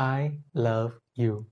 [0.00, 1.46] I love U.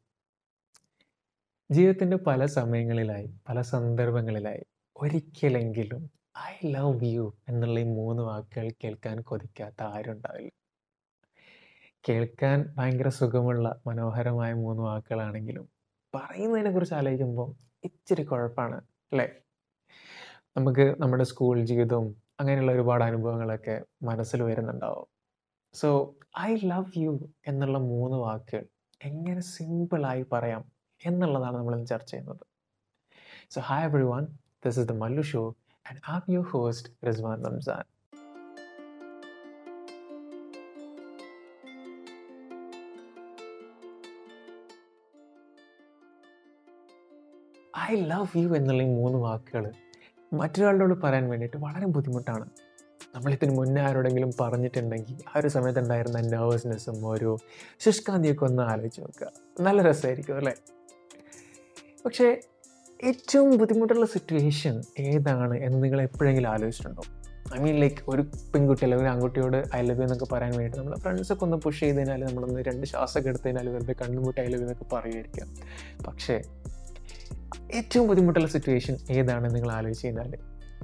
[1.71, 4.65] ജീവിതത്തിന്റെ പല സമയങ്ങളിലായി പല സന്ദർഭങ്ങളിലായി
[4.96, 10.50] ഒരിക്കലെങ്കിലും ഐ ലവ് യു എന്നുള്ള ഈ മൂന്ന് വാക്കുകൾ കേൾക്കാൻ കൊതിക്കാത്ത ആരുണ്ടാവില്ല
[12.09, 15.68] കേൾക്കാൻ ഭയങ്കര സുഖമുള്ള മനോഹരമായ മൂന്ന് വാക്കുകളാണെങ്കിലും
[16.14, 17.54] പറയുന്നതിനെ കുറിച്ച് ആലോചിക്കുമ്പോൾ
[17.84, 18.77] ഇച്ചിരി കുഴപ്പമാണ്
[19.12, 19.27] അല്ലേ?
[20.56, 25.11] നമുക്ക് നമ്മുടെ സ്കൂൾ ജീവിതവും അങ്ങനെയുള്ള ഒരുപാട് അനുഭവങ്ങളൊക്കെ മനസ്സിൽ വരുന്നുണ്ടാവും.
[25.75, 28.64] സോ ഐ ലവ് യു എന്നുള്ള മൂന്ന് വാക്കുകൾ
[29.05, 30.65] എങ്ങനെ സിമ്പിളായി പറയാം
[31.06, 32.42] എന്നുള്ളതാണ് നമ്മൾ ഇന്ന് ചർച്ച ചെയ്യുന്നത്.
[33.51, 34.27] So hi everyone
[34.65, 35.55] this is the Mallu show
[35.91, 37.84] and am you host Rizwan Ramzan
[47.91, 49.73] I love you എന്നുള്ള ഈ മൂന്ന് വാക്കുകൾ
[50.32, 52.51] മറ്റൊരാളോട് പറയാൻ വേണ്ടിയിട്ട് വളരെ ബുദ്ധിമുട്ടാണ്.
[53.15, 57.37] നമ്മളിതിന് മുന്നേ ആരോടെങ്കിലും പറഞ്ഞിട്ടുണ്ടെങ്കിൽ ആ ഒരു സമയത്ത് ഉണ്ടായിരുന്ന നെർവസ്നെസ്സും ഒരു
[57.79, 59.29] ശുഷ്കാന്തിയൊക്കെ ഒന്ന് ആലോചിച്ച് നോക്കുക.
[59.61, 60.55] നല്ല രസമായിരിക്കും അല്ലേ?
[62.04, 62.41] പക്ഷേ
[63.04, 67.03] ഏറ്റവും ബുദ്ധിമുട്ടുള്ള സിറ്റുവേഷൻ ഏതാണ് എന്ന് നിങ്ങൾ എപ്പോഴെങ്കിലും ആലോചിച്ചിട്ടുണ്ടോ?
[67.57, 71.57] ഐ മീൻ ലൈക്ക് ഒരു പെൺകുട്ടി അല്ലെങ്കിൽ ആൺകുട്ടിയോട് ഐ ലവ് എന്നൊക്കെ പറയാൻ വേണ്ടി നമ്മൾ ഫ്രണ്ട്സൊക്കെ ഒന്ന്
[71.57, 75.55] പുഷ് ചെയ്തതിനാൽ നമ്മളൊന്ന് രണ്ട് ശ്വാസമൊക്കെ എടുത്തതിനാൽ വെറുതെ കണ്ണുമുട്ടി ഐ ലവ് എന്നൊക്കെ പറയുമായിരിക്കാം.
[76.03, 76.43] പക്ഷേ
[77.75, 80.37] ഏറ്റവും ബുദ്ധിമുട്ടുള്ള സിറ്റുവേഷൻ ഏതാണെന്ന് നിങ്ങൾ ആലോചിച്ച് കഴിഞ്ഞാൽ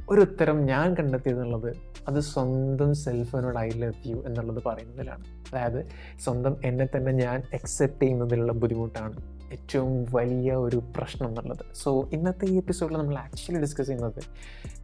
[0.08, 5.24] ഒരു ഉത്തരം ഞാൻ കണ്ടെത്തിയെന്നുള്ളത് അത് സ്വന്തം സെൽഫിനോട് ഐ ലവ് യു എന്നുള്ളത് പറയുന്നതിലാണ്.
[5.24, 5.88] അതായത്
[6.24, 11.64] സ്വന്തം എന്നെ തന്നെ ഞാൻ അക്സെപ്റ്റ് ചെയ്യുന്നതിലുള്ള ബുദ്ധിമുട്ടാണ് ഏറ്റവും വലിയ ഒരു പ്രശ്നം എന്നുള്ളത്.
[11.74, 14.20] സോ ഇന്നത്തെ ഈ എപ്പിസോഡിൽ നമ്മൾ ആക്ച്വലി ഡിസ്കസ് ചെയ്യുന്നത്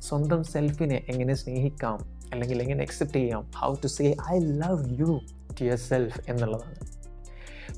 [0.02, 1.98] സ്വന്തം സെൽഫിനെ എങ്ങനെ സ്നേഹിക്കാം
[2.32, 5.20] അല്ലെങ്കിൽ എങ്ങനെ അക്സെപ്റ്റ് ചെയ്യാം how to say I love you
[5.60, 6.78] to yourself എന്നുള്ളതാണ്.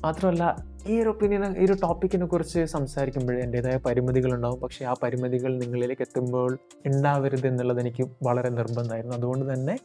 [0.01, 6.01] മാത്രമല്ല ഈ ഒരു ഒപ്പീനിയൻ ഈ ഒരു ടോപ്പിക്കിനെ കുറിച്ച് സംസാരിക്കുമ്പോൾ എന്റെതായ പരിമിതികളുണ്ടാവും പക്ഷേ ആ പരിമിതികൾ നിങ്ങളിലേക്ക്
[6.01, 9.15] എത്തുമ്പോൾ ഉണ്ടാവരുത് എന്നുള്ളത് എനിക്ക് വളരെ നിർബന്ധമായിരുന്നു.
[9.15, 9.77] അതുകൊണ്ട് തന്നെ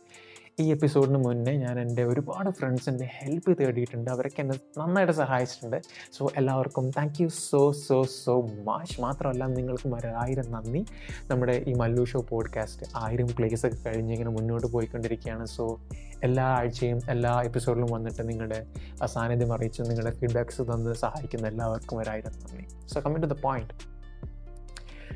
[0.60, 4.10] ഈ എപ്പിസോഡിന് മുന്നേ ഞാൻ എന്റെ ഒരുപാട് ഫ്രണ്ട്സിന്റെ ഹെൽപ്പ് തേടിയിട്ടുണ്ട്.
[4.10, 5.82] അവരൊക്കെ എന്നെ നന്നായിട്ട് സഹായിച്ചിട്ടുണ്ട്.
[6.12, 10.84] സോ എല്ലാവർക്കും thank you so so so much മാത്രമല്ല നിങ്ങൾക്ക് ഒരായിരം നന്ദി.
[11.30, 15.46] നമ്മുടെ ഈ മല്ലു ഷോ പോഡ്കാസ്റ്റ് ആയിരം പ്ലേസ് ഒക്കെ കഴിഞ്ഞ് ഇങ്ങനെ മുന്നോട്ട് പോയിക്കൊണ്ടിരിക്കുകയാണ്.
[15.46, 15.80] സോ
[16.22, 18.66] എല്ലാ ആഴ്ചയും എല്ലാ എപ്പിസോഡിലും വന്നിട്ട് നിങ്ങളുടെ
[19.04, 22.88] സാന്നിധ്യം അറിയിച്ച് നിങ്ങളുടെ ഫീഡ്ബാക്സ് തന്ന് സഹായിക്കുന്ന എല്ലാവർക്കും ഒരായിരം നന്ദി.
[22.88, 23.74] So coming to the point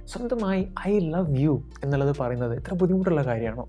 [0.06, 3.66] സ്വന്തമായി ഐ ലവ് യു എന്നുള്ളത് പറയുന്നത് എത്ര ബുദ്ധിമുട്ടുള്ള കാര്യമാണോ?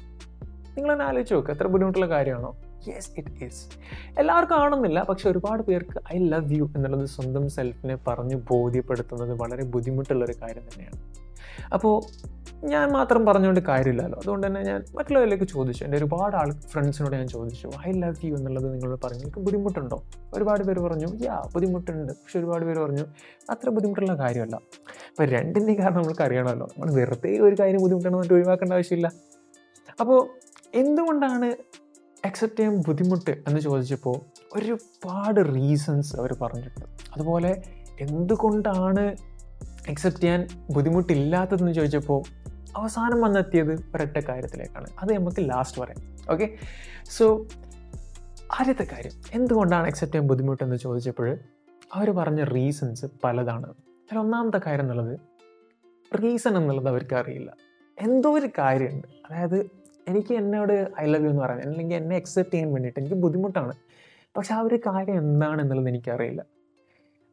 [0.77, 2.55] നിങ്ങൾ തന്നെ ആലോചിച്ച് നോക്കുക എത്ര ബുദ്ധിമുട്ടുള്ള കാര്യമാണോ?
[2.87, 3.63] യെസ് ഇറ്റ് ഈസ്
[4.19, 10.33] എല്ലാവർക്കും ആണെന്നില്ല പക്ഷെ ഒരുപാട് പേർക്ക് ഐ ലവ് യു എന്നുള്ളത് സ്വന്തം സെൽഫിനെ പറഞ്ഞ് ബോധ്യപ്പെടുത്തുന്നത് വളരെ ബുദ്ധിമുട്ടുള്ളൊരു
[10.41, 10.99] കാര്യം തന്നെയാണ്.
[11.73, 11.95] അപ്പോൾ
[12.63, 14.19] ഞാൻ മാത്രം പറഞ്ഞുകൊണ്ട് കാര്യമില്ലല്ലോ.
[14.19, 15.84] അതുകൊണ്ട് തന്നെ ഞാൻ മറ്റുള്ളവരിലേക്ക് ചോദിച്ചു.
[15.84, 19.22] എന്റെ ഒരുപാട് ആൾ ഫ്രണ്ട്സിനോട് ഞാൻ ചോദിച്ചു ഐ ലവ് യു എന്നുള്ളത് നിങ്ങളോട് പറഞ്ഞു.
[19.22, 20.03] എനിക്ക് ബുദ്ധിമുട്ടുണ്ടോ?
[20.34, 22.13] ഒരുപാട് പേര് പറഞ്ഞു യാ ബുദ്ധിമുട്ടുണ്ട്.
[22.13, 23.06] പക്ഷെ ഒരുപാട് പേര് പറഞ്ഞു
[23.50, 24.56] അത്ര ബുദ്ധിമുട്ടുള്ള കാര്യമല്ല.
[24.56, 26.68] അപ്പോൾ രണ്ടിന്റെ കാരണം നമുക്ക് അറിയണമല്ലോ.
[26.78, 29.12] നമ്മൾ വെറുതെ ഒരു കാര്യം ബുദ്ധിമുട്ടാണെന്ന് ഒഴിവാക്കേണ്ട ആവശ്യമില്ല.
[30.00, 30.28] അപ്പോൾ
[30.75, 31.45] എന്തുകൊണ്ടാണ്
[32.25, 34.16] അക്സെപ്റ്റ് ചെയ്യാൻ ബുദ്ധിമുട്ട് എന്ന് ചോദിച്ചപ്പോൾ
[34.56, 36.85] ഒരുപാട് റീസൺസ് അവർ പറഞ്ഞിട്ടുണ്ട്.
[37.16, 37.63] അതുപോലെ
[38.00, 39.16] എന്തുകൊണ്ടാണ്
[39.89, 44.88] അക്സെപ്റ്റ് ചെയ്യാൻ ബുദ്ധിമുട്ടില്ലാത്തതെന്ന് ചോദിച്ചപ്പോൾ അവസാനം വന്നെത്തിയത് ഒരൊറ്റ കാര്യത്തിലേക്കാണ്.
[45.00, 46.17] അത് നമുക്ക് ലാസ്റ്റ് പറയാം.
[46.31, 46.55] ഓക്കെ
[47.03, 47.47] സോ
[48.59, 51.38] ആദ്യത്തെ കാര്യം എന്തുകൊണ്ടാണ് അക്സെപ്റ്റ് ചെയ്യാൻ ബുദ്ധിമുട്ടെന്ന് ചോദിച്ചപ്പോൾ
[51.94, 53.66] അവർ പറഞ്ഞ റീസൺസ് പലതാണ്.
[53.66, 55.19] അതിൽ ഒന്നാമത്തെ കാര്യം എന്നുള്ളത്
[56.23, 57.53] റീസൺ എന്നുള്ളത് അവർക്ക് അറിയില്ല.
[58.00, 59.07] എന്തോ ഒരു കാര്യമുണ്ട്.
[59.07, 59.69] അതായത്
[60.07, 63.73] എനിക്ക് എന്നോട് ഐ ലവ് യു എന്ന് പറയാൻ അല്ലെങ്കിൽ എന്നെ അക്സെപ്റ്റ് ചെയ്യാൻ വേണ്ടിയിട്ട് എനിക്ക് ബുദ്ധിമുട്ടാണ്.
[64.38, 66.45] പക്ഷെ ആ ഒരു കാര്യം എന്താണെന്നുള്ളത് എനിക്കറിയില്ല.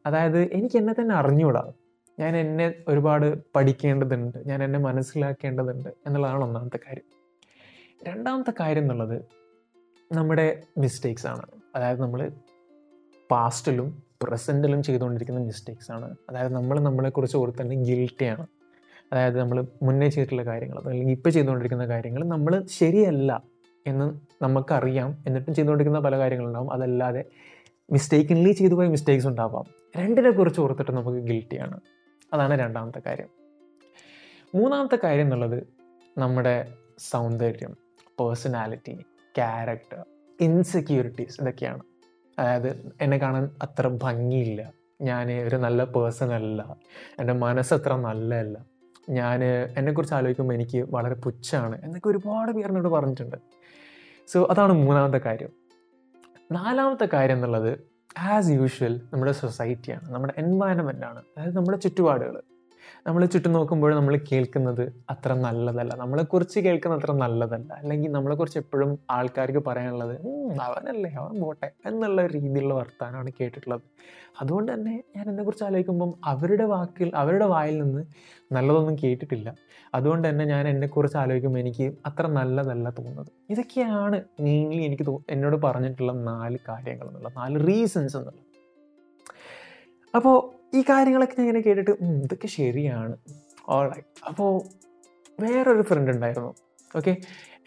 [0.05, 1.71] അതായത് എനിക്ക് എന്നെ തന്നെ അറിഞ്ഞുകൂടാ
[2.19, 7.03] ഞാൻ എന്നെ ഒരുപാട് പഠിക്കേണ്ടതുണ്ട് ഞാൻ എന്നെ മനസ്സിലാക്കേണ്ടതുണ്ട് എന്നുള്ളതാണ് ഒന്നാമത്തെ കാര്യം.
[8.07, 9.21] രണ്ടാമത്തെ കാര്യം എന്നുള്ളത്
[10.11, 11.41] നമ്മുടെ മിസ്റ്റേക്സ് ആണ്.
[11.75, 12.31] അതായത് നമ്മൾ
[13.31, 16.15] പാസ്റ്റിലും പ്രസന്റിലും ചെയ്തുകൊണ്ടിരിക്കുന്ന മിസ്റ്റേക്സ് ആണ്.
[16.29, 18.47] അതായത് നമ്മൾ നമ്മളെക്കുറിച്ച് ഓർത്ത് തന്നെ ഗിൽറ്റിയാണ്
[19.13, 23.43] അതായത് നമ്മൾ മുന്നേ ചെയ്തിട്ടുള്ള കാര്യങ്ങൾ അല്ലെങ്കിൽ ഇപ്പോൾ ചെയ്തുകൊണ്ടിരിക്കുന്ന കാര്യങ്ങൾ നമ്മൾ ശരിയല്ല
[23.87, 25.23] എന്ന് നമുക്കറിയാം.
[25.27, 26.73] എന്നിട്ടും ചെയ്തുകൊണ്ടിരിക്കുന്ന പല കാര്യങ്ങളുണ്ടാവും.
[26.73, 27.23] അതല്ലാതെ
[27.91, 29.65] മിസ്റ്റേക്കിൻലി ചെയ്തു പോയ മിസ്റ്റേക്സ് ഉണ്ടാവാം.
[29.97, 31.79] രണ്ടിനെ കുറിച്ച് ഓർത്തിട്ട് നമുക്ക് ഗിൽറ്റിയാണ്
[32.33, 33.27] അതാണ് രണ്ടാമത്തെ കാര്യം.
[34.55, 35.63] മൂന്നാമത്തെ കാര്യം എന്നുള്ളത്
[36.17, 37.77] നമ്മുടെ സൗന്ദര്യം
[38.19, 39.05] പേഴ്സണാലിറ്റി
[39.35, 40.05] ക്യാരക്ടർ
[40.41, 41.83] ഇൻസെക്യൂരിറ്റീസ് ഇതൊക്കെയാണ്.
[42.39, 44.73] അതായത് എന്നെ കാണാൻ അത്ര ഭംഗിയില്ല.
[45.01, 46.75] ഞാൻ ഒരു നല്ല പേഴ്സൺ അല്ല.
[47.19, 48.65] എന്റെ മനസ്സത്ര നല്ലതല്ല.
[49.09, 49.43] ഞാൻ
[49.77, 53.35] എന്നെക്കുറിച്ച് ആലോചിക്കുമ്പോൾ എനിക്ക് വളരെ പുച്ഛമാണ് എന്നൊക്കെ ഒരുപാട് പേരിനോട് പറഞ്ഞിട്ടുണ്ട്.
[54.27, 55.49] സോ അതാണ് മൂന്നാമത്തെ കാര്യം.
[56.51, 62.41] നാലാമത്തെ കാര്യം എന്നുള്ളത് ആസ് യൂഷ്വൽ നമ്മുടെ സൊസൈറ്റിയാണ് നമ്മുടെ എൻവയറമെന്റാണ് അതായത് നമ്മുടെ ചുറ്റുപാടുകൾ
[63.07, 65.95] നമ്മൾ ചുറ്റും നോക്കുമ്പോൾ നമ്മൾ കേൾക്കുന്നത് അത്ര നല്ലതല്ല.
[65.95, 67.73] നമ്മളെക്കുറിച്ച് കേൾക്കുന്നത് അത്ര നല്ലതല്ല.
[67.73, 70.15] അല്ലെങ്കിൽ നമ്മളെക്കുറിച്ച് എപ്പോഴും ആൾക്കാർക്ക് പറയാനുള്ളത്
[70.61, 73.81] അവനല്ലേ അവൻ പോട്ടെ എന്നുള്ള രീതിയിലുള്ള വർത്തമാനമാണ് കേട്ടിട്ടുള്ളത്.
[74.41, 78.03] അതുകൊണ്ട് തന്നെ ഞാൻ എന്നെക്കുറിച്ച് ആലോചിക്കുമ്പം അവരുടെ വാക്കിൽ അവരുടെ വായിൽ നിന്ന്
[78.53, 79.55] നല്ലതൊന്നും കേട്ടിട്ടില്ല.
[79.95, 83.31] അതുകൊണ്ട് തന്നെ ഞാൻ എന്നെക്കുറിച്ച് ആലോചിക്കുമ്പോൾ എനിക്ക് അത്ര നല്ലതല്ല തോന്നുന്നത്.
[83.49, 88.41] ഇതൊക്കെയാണ് മെയിൻലി എനിക്ക് എന്നോട് പറഞ്ഞിട്ടുള്ള നാല് കാര്യങ്ങൾ എന്നുള്ള നാല് റീസൺസ് എന്നുള്ളത്
[90.13, 90.35] അപ്പോൾ
[90.77, 91.91] ഈ കാര്യങ്ങളൊക്കെ ഞാൻ ഇങ്ങനെ കേട്ടിട്ട്
[92.25, 93.15] ഇതൊക്കെ ശരിയാണ്.
[93.69, 94.51] ഓൾറൈറ്റ് അപ്പോൾ
[95.43, 96.51] വേറൊരു ഫ്രണ്ട് ഉണ്ടായിരുന്നു.
[96.97, 97.13] ഓക്കെ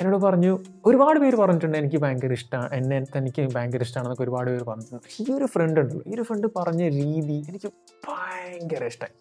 [0.00, 0.52] എന്നോട് പറഞ്ഞു
[0.86, 5.08] ഒരുപാട് പേര് പറഞ്ഞിട്ടുണ്ട് എനിക്ക് ഭയങ്കര ഇഷ്ടമാണ് എന്നെ തനിക്ക് ഭയങ്കര ഇഷ്ടമാണെന്നൊക്കെ ഒരുപാട് പേര് പറഞ്ഞിട്ടുണ്ട്.
[5.22, 6.04] ഈ ഒരു ഫ്രണ്ട് ഉണ്ടല്ലോ.
[6.06, 7.70] ഈ ഒരു ഫ്രണ്ട് പറഞ്ഞ രീതി എനിക്ക്
[8.08, 9.16] ഭയങ്കര ഇഷ്ടമായി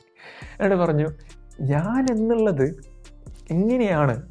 [0.54, 1.07] എന്നോട് പറഞ്ഞു
[1.71, 2.65] ഞാൻ എന്നുള്ളത്
[3.51, 4.21] എങ്ങനെയാണ്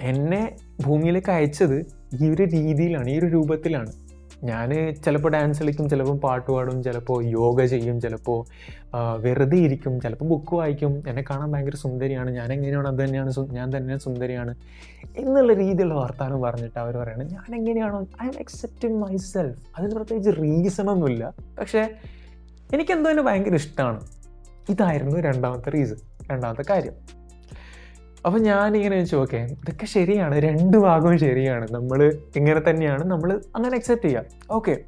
[0.00, 1.86] എന്നെ ഭൂമിയിലേക്ക് അയച്ചത്
[2.22, 3.92] ഈ ഒരു രീതിയിലാണ് ഈ ഒരു രൂപത്തിലാണ്.
[4.44, 8.44] ഞാൻ ചിലപ്പോൾ ഡാൻസ് കളിക്കും ചിലപ്പോൾ പാട്ട് പാടും ചിലപ്പോൾ യോഗ ചെയ്യും ചിലപ്പോൾ
[9.20, 11.02] വെറുതെ ഇരിക്കും ചിലപ്പോൾ ബുക്ക് വായിക്കും.
[11.08, 12.30] എന്നെ കാണാൻ ഭയങ്കര സുന്ദരിയാണ്.
[12.30, 14.54] ഞാൻ എങ്ങനെയാണ് അത് തന്നെയാണ് ഞാൻ തന്നെ സുന്ദരിയാണ്
[15.16, 20.42] എന്നുള്ള രീതിയിലുള്ള വർത്താനം പറഞ്ഞിട്ട് അവർ പറയുന്നത് ഞാൻ എങ്ങനെയാണോ I am accepting myself അതിന് പ്രത്യേകിച്ച്
[20.42, 21.88] റീസണൊന്നുമില്ല പക്ഷേ
[22.74, 24.00] എനിക്കെന്തോ ഭയങ്കര ഇഷ്ടമാണ്
[24.70, 25.96] ഇതായിരുന്നു രണ്ടാമത്തെ റീസൺ
[26.30, 27.21] രണ്ടാമത്തെ കാര്യം.
[28.26, 30.38] അപ്പം ഞാനിങ്ങനെ ചോദിച്ചു ഓക്കെ ഇതൊക്കെ ശരിയാണ്.
[30.38, 31.68] രണ്ട് ഭാഗവും ശരിയാണ്.
[31.70, 33.04] നമ്മൾ ഇങ്ങനെ തന്നെയാണ്.
[33.04, 34.24] നമ്മൾ അങ്ങനെ അക്സെപ്റ്റ് ചെയ്യാം.
[34.50, 34.78] ഓക്കെ.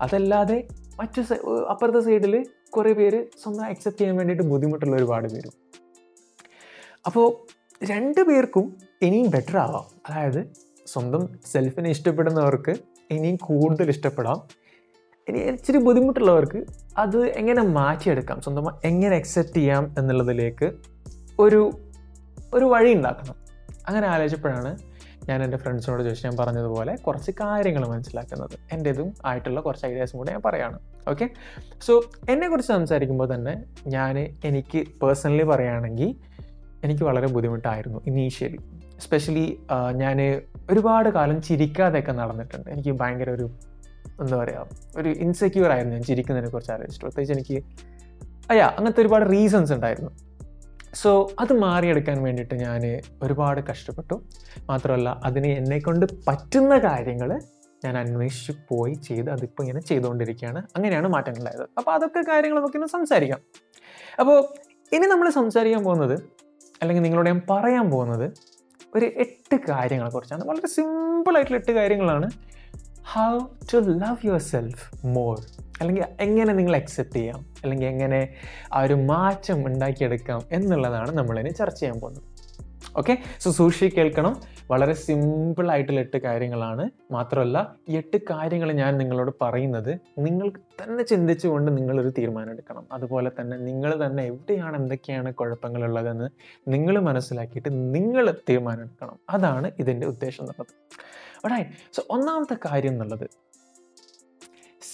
[0.00, 0.66] അതല്ലാതെ
[1.00, 1.34] മറ്റു
[1.70, 5.52] അപ്പുറത്തെ സൈഡിൽ കുറേ പേര് സ്വന്തം അക്സെപ്റ്റ് ചെയ്യാൻ വേണ്ടിയിട്ട് ബുദ്ധിമുട്ടുള്ള ഒരുപാട് പേരും.
[7.06, 7.54] അപ്പോൾ
[7.84, 9.84] രണ്ട് പേർക്കും ഇനിയും ബെറ്റർ ആവാം.
[10.10, 10.52] അതായത്
[10.86, 12.74] സ്വന്തം സെൽഫിനെ ഇഷ്ടപ്പെടുന്നവർക്ക്
[13.10, 14.42] ഇനിയും കൂടുതൽ ഇഷ്ടപ്പെടാം.
[15.28, 16.64] ഇനി ഇച്ചിരി ബുദ്ധിമുട്ടുള്ളവർക്ക്
[16.98, 18.40] അത് എങ്ങനെ മാറ്റിയെടുക്കാം?
[18.40, 20.72] സ്വന്തം എങ്ങനെ അക്സെപ്റ്റ് ചെയ്യാം എന്നുള്ളതിലേക്ക്
[21.38, 21.70] ഒരു
[22.56, 23.36] ഒരു വഴി ഉണ്ടാക്കണം.
[23.88, 24.70] അങ്ങനെ ആലോചിച്ചപ്പോഴാണ്
[25.28, 28.54] ഞാൻ എന്റെ ഫ്രണ്ട്സിനോട് ചോദിച്ചു ഞാൻ പറഞ്ഞതുപോലെ കുറച്ച് കാര്യങ്ങൾ മനസ്സിലാക്കുന്നത്.
[28.74, 30.78] എന്റെതും ആയിട്ടുള്ള കുറച്ച് ഐഡിയാസും കൂടെ ഞാൻ പറയാണ്.
[31.12, 31.26] ഓക്കെ
[31.86, 31.92] സോ
[32.32, 33.54] എന്നെക്കുറിച്ച് സംസാരിക്കുമ്പോൾ തന്നെ
[33.96, 34.14] ഞാൻ
[34.48, 36.10] എനിക്ക് പേഴ്സണലി പറയുകയാണെങ്കിൽ
[36.84, 38.58] എനിക്ക് വളരെ ബുദ്ധിമുട്ടായിരുന്നു ഇനീഷ്യലി
[39.00, 39.46] എസ്പെഷ്യലി
[40.02, 40.18] ഞാൻ
[40.70, 42.68] ഒരുപാട് കാലം ചിരിക്കാതെയൊക്കെ നടന്നിട്ടുണ്ട്.
[42.74, 43.46] എനിക്ക് ഭയങ്കര ഒരു
[44.22, 44.66] എന്താ പറയുക
[45.00, 47.58] ഒരു ഇൻസെക്യൂർ ആയിരുന്നു ഞാൻ ചിരിക്കുന്നതിനെ കുറിച്ച് ആലോചിച്ചിട്ട് പ്രത്യേകിച്ച് എനിക്ക്
[48.52, 50.12] അയ്യാ അങ്ങനത്തെ ഒരുപാട് റീസൺസ് ഉണ്ടായിരുന്നു.
[51.02, 51.10] സോ
[51.40, 52.82] അത് മാറിയെടുക്കാൻ വേണ്ടിയിട്ട് ഞാൻ
[53.22, 54.16] ഒരുപാട് കഷ്ടപ്പെട്ടു.
[54.68, 57.30] മാത്രമല്ല അതിന് എന്നെക്കൊണ്ട് പറ്റുന്ന കാര്യങ്ങൾ
[57.84, 61.66] ഞാൻ അന്വേഷിച്ച് പോയി ചെയ്ത് അതിപ്പോൾ ഇങ്ങനെ ചെയ്തുകൊണ്ടിരിക്കുകയാണ് അങ്ങനെയാണ് മാറ്റങ്ങളുണ്ടായത്.
[61.78, 63.40] അപ്പോൾ അതൊക്കെ കാര്യങ്ങൾ നമുക്കിന്ന് സംസാരിക്കാം.
[64.20, 64.38] അപ്പോൾ
[64.92, 66.16] ഇനി നമ്മൾ സംസാരിക്കാൻ പോകുന്നത്
[66.82, 68.26] അല്ലെങ്കിൽ നിങ്ങളോട് ഞാൻ പറയാൻ പോകുന്നത്
[68.96, 70.44] ഒരു എട്ട് കാര്യങ്ങളെ കുറിച്ചാണ്.
[70.44, 72.30] വളരെ സിമ്പിളായിട്ടുള്ള എട്ട് കാര്യങ്ങളാണ്.
[73.14, 73.38] How
[73.72, 75.36] to love yourself more
[75.80, 77.38] അല്ലെങ്കിൽ എങ്ങനെ നിങ്ങൾ അക്സെപ്റ്റ് ചെയ്യാം?
[77.38, 78.34] അല്ലെങ്കിൽ എങ്ങനെ
[78.72, 82.22] ആ ഒരു മാറ്റം ഉണ്ടാക്കിയെടുക്കാം എന്നുള്ളതാണ് നമ്മളിനി ചർച്ച ചെയ്യാൻ പോകുന്നത്.
[82.96, 84.40] ഓക്കെ സോ സൂക്ഷി കേൾക്കണം.
[84.70, 86.90] വളരെ സിമ്പിളായിട്ടുള്ള എട്ട് കാര്യങ്ങളാണ്.
[87.10, 92.86] മാത്രമല്ല എട്ട് കാര്യങ്ങൾ ഞാൻ നിങ്ങളോട് പറയുന്നത് നിങ്ങൾക്ക് തന്നെ ചിന്തിച്ചുകൊണ്ട് നിങ്ങളൊരു തീരുമാനം എടുക്കണം.
[92.92, 96.28] അതുപോലെ തന്നെ നിങ്ങൾ തന്നെ എവിടെയാണ് എന്തൊക്കെയാണ് കുഴപ്പങ്ങളുള്ളതെന്ന്
[96.68, 99.18] നിങ്ങൾ മനസ്സിലാക്കിയിട്ട് നിങ്ങൾ തീരുമാനം എടുക്കണം.
[99.30, 101.66] അതാണ് ഇതിന്റെ ഉദ്ദേശം എന്നുള്ളത്.
[101.92, 103.45] സോ ഒന്നാമത്തെ കാര്യം എന്നുള്ളത്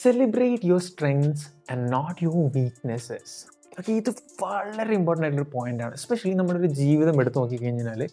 [0.02, 4.10] celebrate your strengths and not your weaknesses okay ഇത്
[4.42, 8.08] വളരെ ഇമ്പോർട്ടന്റ് ആയിട്ടൊരു പോയിന്റാണ് എസ്പെഷ്യലി നമ്മുടെ ഒരു ജീവിതം എടുത്തു നോക്കിക്കഴിഞ്ഞാൽ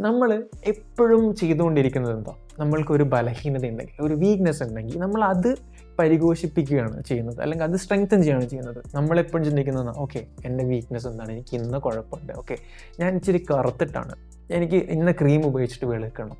[0.00, 2.34] നമ്മൾ എപ്പോഴും ചെയ്തുകൊണ്ടിരിക്കുന്നത് എന്താ?
[2.58, 5.56] നമ്മൾക്കൊരു ബലഹീനത ഉണ്ടെങ്കിൽ ഒരു വീക്ക്നെസ് ഉണ്ടെങ്കിൽ നമ്മൾ അത്
[5.98, 7.40] പരിഘോഷിപ്പിക്കുകയാണ് ചെയ്യുന്നത്.
[7.40, 8.84] അല്ലെങ്കിൽ അത് സ്ട്രെങ്തൻ ചെയ്യുകയാണ് ചെയ്യുന്നത്.
[8.94, 11.32] നമ്മളെപ്പോഴും ചിന്തിക്കുന്നത് ഓക്കെ എന്റെ വീക്ക്നെസ് എന്താണ്?
[11.32, 12.32] എനിക്ക് ഇന്ന് കുഴപ്പമുണ്ട്.
[12.32, 12.58] ഓക്കെ
[13.00, 14.16] ഞാൻ ഇച്ചിരി കറുത്തിട്ടാണ്.
[14.50, 16.36] എനിക്ക് ഇന്ന ക്രീം ഉപയോഗിച്ചിട്ട് വെളുക്കണം.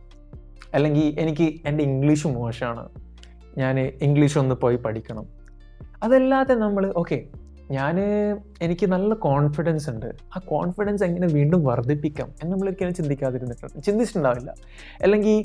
[0.74, 3.03] അല്ലെങ്കിൽ എനിക്ക് എന്റെ ഇംഗ്ലീഷ് മോശമാണ്.
[3.58, 5.26] ഞാൻ ഇംഗ്ലീഷ് ഒന്ന് പോയി പഠിക്കണം.
[6.02, 7.22] അതല്ലാതെ നമ്മൾ ഓക്കെ
[7.70, 7.96] ഞാൻ
[8.62, 10.06] എനിക്ക് നല്ല കോൺഫിഡൻസ് ഉണ്ട്.
[10.36, 13.82] ആ കോൺഫിഡൻസ് എങ്ങനെ വീണ്ടും വർദ്ധിപ്പിക്കാം എന്ന് നമ്മളൊരിക്കലും ചിന്തിക്കാതിരുന്നിട്ടുണ്ട്.
[13.82, 14.54] ചിന്തിച്ചിട്ടുണ്ടാവില്ല.
[15.02, 15.36] അല്ലെങ്കിൽ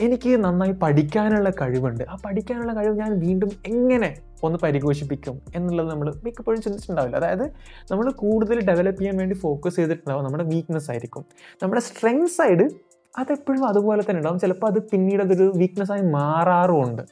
[0.00, 2.04] എനിക്ക് നന്നായി പഠിക്കാനുള്ള കഴിവുണ്ട്.
[2.10, 4.10] ആ പഠിക്കാനുള്ള കഴിവ് ഞാൻ വീണ്ടും എങ്ങനെ
[4.42, 7.16] ഒന്ന് പരിഘോഷിപ്പിക്കും എന്നുള്ളത് നമ്മൾ മിക്കപ്പോഴും ചിന്തിച്ചിട്ടുണ്ടാവില്ല.
[7.16, 7.46] അതായത്
[7.90, 10.24] നമ്മൾ കൂടുതൽ ഡെവലപ്പ് ചെയ്യാൻ വേണ്ടി ഫോക്കസ് ചെയ്തിട്ടുണ്ടാവും.
[10.24, 11.24] നമ്മുടെ വീക്ക്നെസ് ആയിരിക്കും.
[11.62, 12.70] നമ്മുടെ സ്ട്രെങ്ത് സൈഡ്
[13.18, 14.38] അതെപ്പോഴും അതുപോലെ തന്നെ ഉണ്ടാവും.
[14.40, 17.02] ചിലപ്പോൾ അത് പിന്നീട് അതൊരു വീക്ക്നെസ്സായി മാറാറുമുണ്ട്.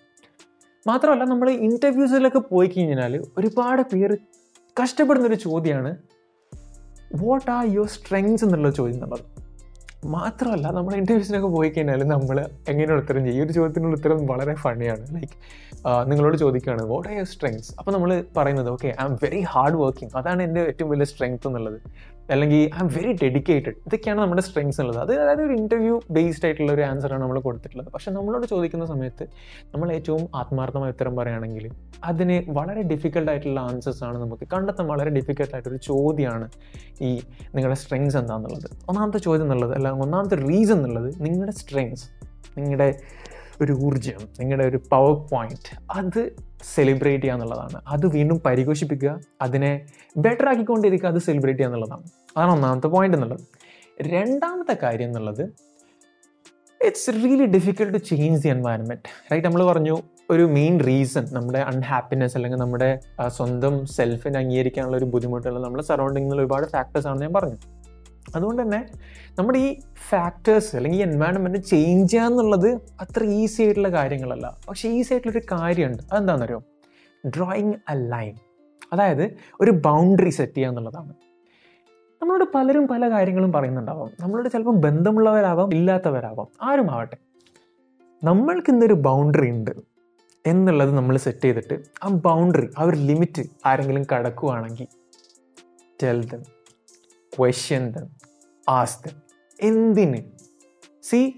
[0.87, 4.17] മാത്രമല്ല നമ്മൾ ഇന്റർവ്യൂസിലൊക്കെ പോയി കഴിഞ്ഞാൽ ഒരുപാട് പേര്
[4.81, 5.97] കഷ്ടപ്പെടുന്നൊരു ചോദ്യമാണ്
[7.15, 9.25] വാട്ട് ആർ യുവർ സ്ട്രെങ്സ് എന്നുള്ള ചോദ്യം എന്നുള്ളത്.
[10.07, 12.37] മാത്രമല്ല നമ്മൾ ഇന്റർവ്യൂസിനൊക്കെ പോയി കഴിഞ്ഞാൽ നമ്മൾ
[12.69, 13.43] എങ്ങനെയാണ് ഉത്തരം ചെയ്യും?
[13.43, 15.37] ഈ ഒരു ചോദ്യത്തിനുള്ള ഉത്തരം വളരെ ഫണിയാണ് ലൈക്ക്
[16.11, 20.17] നിങ്ങളോട് ചോദിക്കുകയാണ് വാട്ട് ആർ യുവർ സ്ട്രെങ്സ് അപ്പോൾ നമ്മൾ പറയുന്നത് okay I am very hard working
[20.17, 21.81] അതാണ് എന്റെ ഏറ്റവും വലിയ സ്ട്രെങ്ത് എന്നുള്ളത്.
[22.31, 26.73] അല്ലെങ്കിൽ ഐ എം വെരി ഡെഡിക്കേറ്റഡ് ഇതൊക്കെയാണ് നമ്മുടെ സ്ട്രെങ്സ് ഉള്ളത് അത് അതായത് ഒരു ഇന്റർവ്യൂ ബേസ്ഡ് ആയിട്ടുള്ള
[26.73, 27.89] ഒരു ആൻസറാണ് നമ്മൾ കൊടുത്തിട്ടുള്ളത്.
[27.95, 29.25] പക്ഷേ നമ്മളോട് ചോദിക്കുന്ന സമയത്ത്
[29.75, 31.67] നമ്മൾ ഏറ്റവും ആത്മാർത്ഥമായ ഉത്തരം പറയുകയാണെങ്കിൽ
[32.05, 34.45] അതിന് വളരെ ഡിഫിക്കൽട്ട് ആയിട്ടുള്ള ആൻസേഴ്സ് ആണ് നമുക്ക്.
[34.53, 36.49] കണ്ടെത്താൻ വളരെ ഡിഫിക്കൽട്ട് ആയിട്ടൊരു ചോദ്യമാണ്
[37.01, 37.13] ഈ
[37.55, 42.07] നിങ്ങളുടെ സ്ട്രെങ്സ് എന്താണെന്നുള്ളത് ഒന്നാമത്തെ ചോദ്യം എന്നുള്ളത് അല്ല ഒന്നാമത്തെ റീസൺ എന്നുള്ളത് നിങ്ങളുടെ സ്ട്രെങ്സ്
[42.59, 42.91] നിങ്ങളുടെ
[43.63, 46.21] ഒരു ഊർജം നിങ്ങളുടെ ഒരു പവർ പോയിന്റ് അത്
[46.75, 47.83] സെലിബ്രേറ്റ് ചെയ്യുക എന്നുള്ളതാണ്.
[47.89, 49.73] അത് വീണ്ടും പരിഘോഷിപ്പിക്കുക അതിനെ
[50.17, 52.05] ബെറ്റർ ആക്കിക്കൊണ്ടിരിക്കുക അത് സെലിബ്രേറ്റ് ചെയ്യുക എന്നുള്ളതാണ്.
[52.37, 53.45] അതാണ് ഒന്നാമത്തെ പോയിന്റ് എന്നുള്ളത്.
[54.03, 55.45] രണ്ടാമത്തെ കാര്യം എന്നുള്ളത്
[56.81, 59.95] it's really difficult to change the environment right നമ്മൾ പറഞ്ഞു
[60.31, 66.67] ഒരു മെയിൻ റീസൺ നമ്മുടെ അൺഹാപ്പിനെസ് അല്ലെങ്കിൽ നമ്മുടെ സ്വന്തം സെൽഫിനെ അംഗീകരിക്കാനുള്ള ഒരു ബുദ്ധിമുട്ടുകൾ നമ്മുടെ സറൗണ്ടിങ്ങിൽ ഒരുപാട്
[66.67, 67.59] ഫാക്ടേഴ്സ് ആണെന്ന് ഞാൻ പറഞ്ഞു.
[68.35, 68.87] അതുകൊണ്ട് തന്നെ
[69.39, 72.69] നമ്മുടെ ഈ ഫാക്ടേഴ്സ് അല്ലെങ്കിൽ എൻവയോൺമെന്റ് ചേഞ്ച് ചെയ്യുക എന്നുള്ളത്
[73.01, 74.57] അത്ര ഈസി ആയിട്ടുള്ള കാര്യങ്ങളല്ല.
[74.69, 76.03] പക്ഷേ ഈസി ആയിട്ടുള്ളൊരു കാര്യമുണ്ട്.
[76.13, 76.63] അതെന്താണെന്നറിയോ?
[77.27, 78.35] ഡ്രോയിങ് അ ലൈൻ
[78.93, 81.15] അതായത് ഒരു ബൗണ്ടറി സെറ്റ് ചെയ്യുക എന്നുള്ളതാണ്.
[82.23, 84.11] നമ്മളോട് പലരും പല കാര്യങ്ങളും പറയുന്നുണ്ടാവാം.
[84.21, 86.47] നമ്മളോട് ചിലപ്പം ബന്ധമുള്ളവരാവാം ഇല്ലാത്തവരാവാം.
[86.63, 87.17] ആരും ആവട്ടെ
[88.25, 89.71] നമ്മൾക്ക് ഇന്നൊരു ബൗണ്ടറി ഉണ്ട്
[90.47, 94.87] എന്നുള്ളത് നമ്മൾ സെറ്റ് ചെയ്തിട്ട് ആ ബൗണ്ടറി ആ ഒരു ലിമിറ്റ് ആരെങ്കിലും കടക്കുകയാണെങ്കിൽ
[96.03, 96.43] tell them
[97.39, 98.18] question them
[98.69, 99.17] as them
[99.63, 100.21] എന്തിന്?
[101.03, 101.35] സി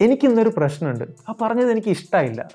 [0.00, 1.04] എനിക്കിന്നൊരു പ്രശ്നമുണ്ട്.
[1.28, 2.48] ആ പറഞ്ഞത് എനിക്ക് ഇഷ്ടമായില്ല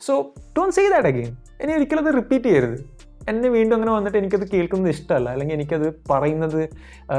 [0.00, 2.78] so don't say that again ഇനി ഒരിക്കലും അത് റിപ്പീറ്റ് ചെയ്യരുത്.
[3.28, 5.28] എന്നെ വീണ്ടും അങ്ങനെ വന്നിട്ട് എനിക്കത് കേൾക്കുന്നത് ഇഷ്ടമല്ല.
[5.30, 6.68] അല്ലെങ്കിൽ എനിക്കത് പറയുന്നത്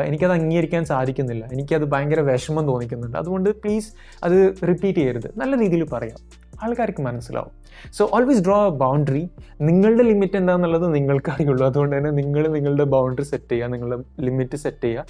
[0.03, 1.45] എനിക്കത് അംഗീകരിക്കാൻ സാധിക്കുന്നില്ല.
[1.45, 3.17] എനിക്കത് ഭയങ്കര വിഷമം തോന്നിക്കുന്നുണ്ട്.
[3.17, 3.93] അതുകൊണ്ട് പ്ലീസ്
[4.23, 5.29] അത് റിപ്പീറ്റ് ചെയ്യരുത്.
[5.37, 6.17] നല്ല രീതിയിൽ പറയാം.
[6.63, 7.51] ആൾക്കാർക്ക് മനസ്സിലാവും.
[7.93, 9.29] So always draw a boundary
[9.61, 11.67] നിങ്ങളുടെ ലിമിറ്റ് എന്താണെന്നുള്ളത് നിങ്ങൾക്ക് അറിയുള്ളൂ.
[11.67, 15.05] അതുകൊണ്ട് തന്നെ നിങ്ങൾ നിങ്ങളുടെ ബൗണ്ടറി സെറ്റ് ചെയ്യുക നിങ്ങളുടെ ലിമിറ്റ് സെറ്റ് ചെയ്യുക.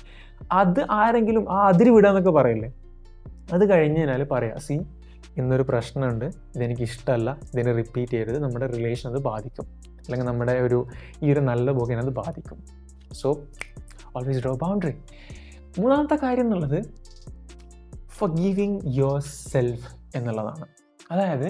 [0.51, 2.73] അത് ആരെങ്കിലും ആ അതിര് വിടാന്നൊക്കെ പറയില്ലേ?
[3.53, 4.81] അത് കഴിഞ്ഞ് കഴിഞ്ഞാൽ പറയാം സി
[5.37, 6.25] ഇന്നൊരു പ്രശ്നമുണ്ട്.
[6.25, 8.39] ഇതെനിക്ക് ഇഷ്ടമല്ല ഇതിനെ റിപ്പീറ്റ് ചെയ്യരുത്.
[8.39, 9.65] നമ്മുടെ റിലേഷൻ അത് ബാധിക്കും.
[9.97, 10.87] അല്ലെങ്കിൽ നമ്മുടെ ഒരു
[11.23, 12.63] ഈ ഒരു നല്ല ബോഗിനെ അത് ബാധിക്കും.
[13.11, 13.37] സോ
[14.15, 14.93] ഓൾവേസ് ഡ്രോ ബൗണ്ടറി
[15.79, 16.85] മൂന്നാമത്തെ കാര്യം എന്നുള്ളത്
[18.09, 20.74] ഫോർ ഗീവിങ് യുവർ സെൽഫ് എന്നുള്ളതാണ്.
[21.11, 21.47] അതായത്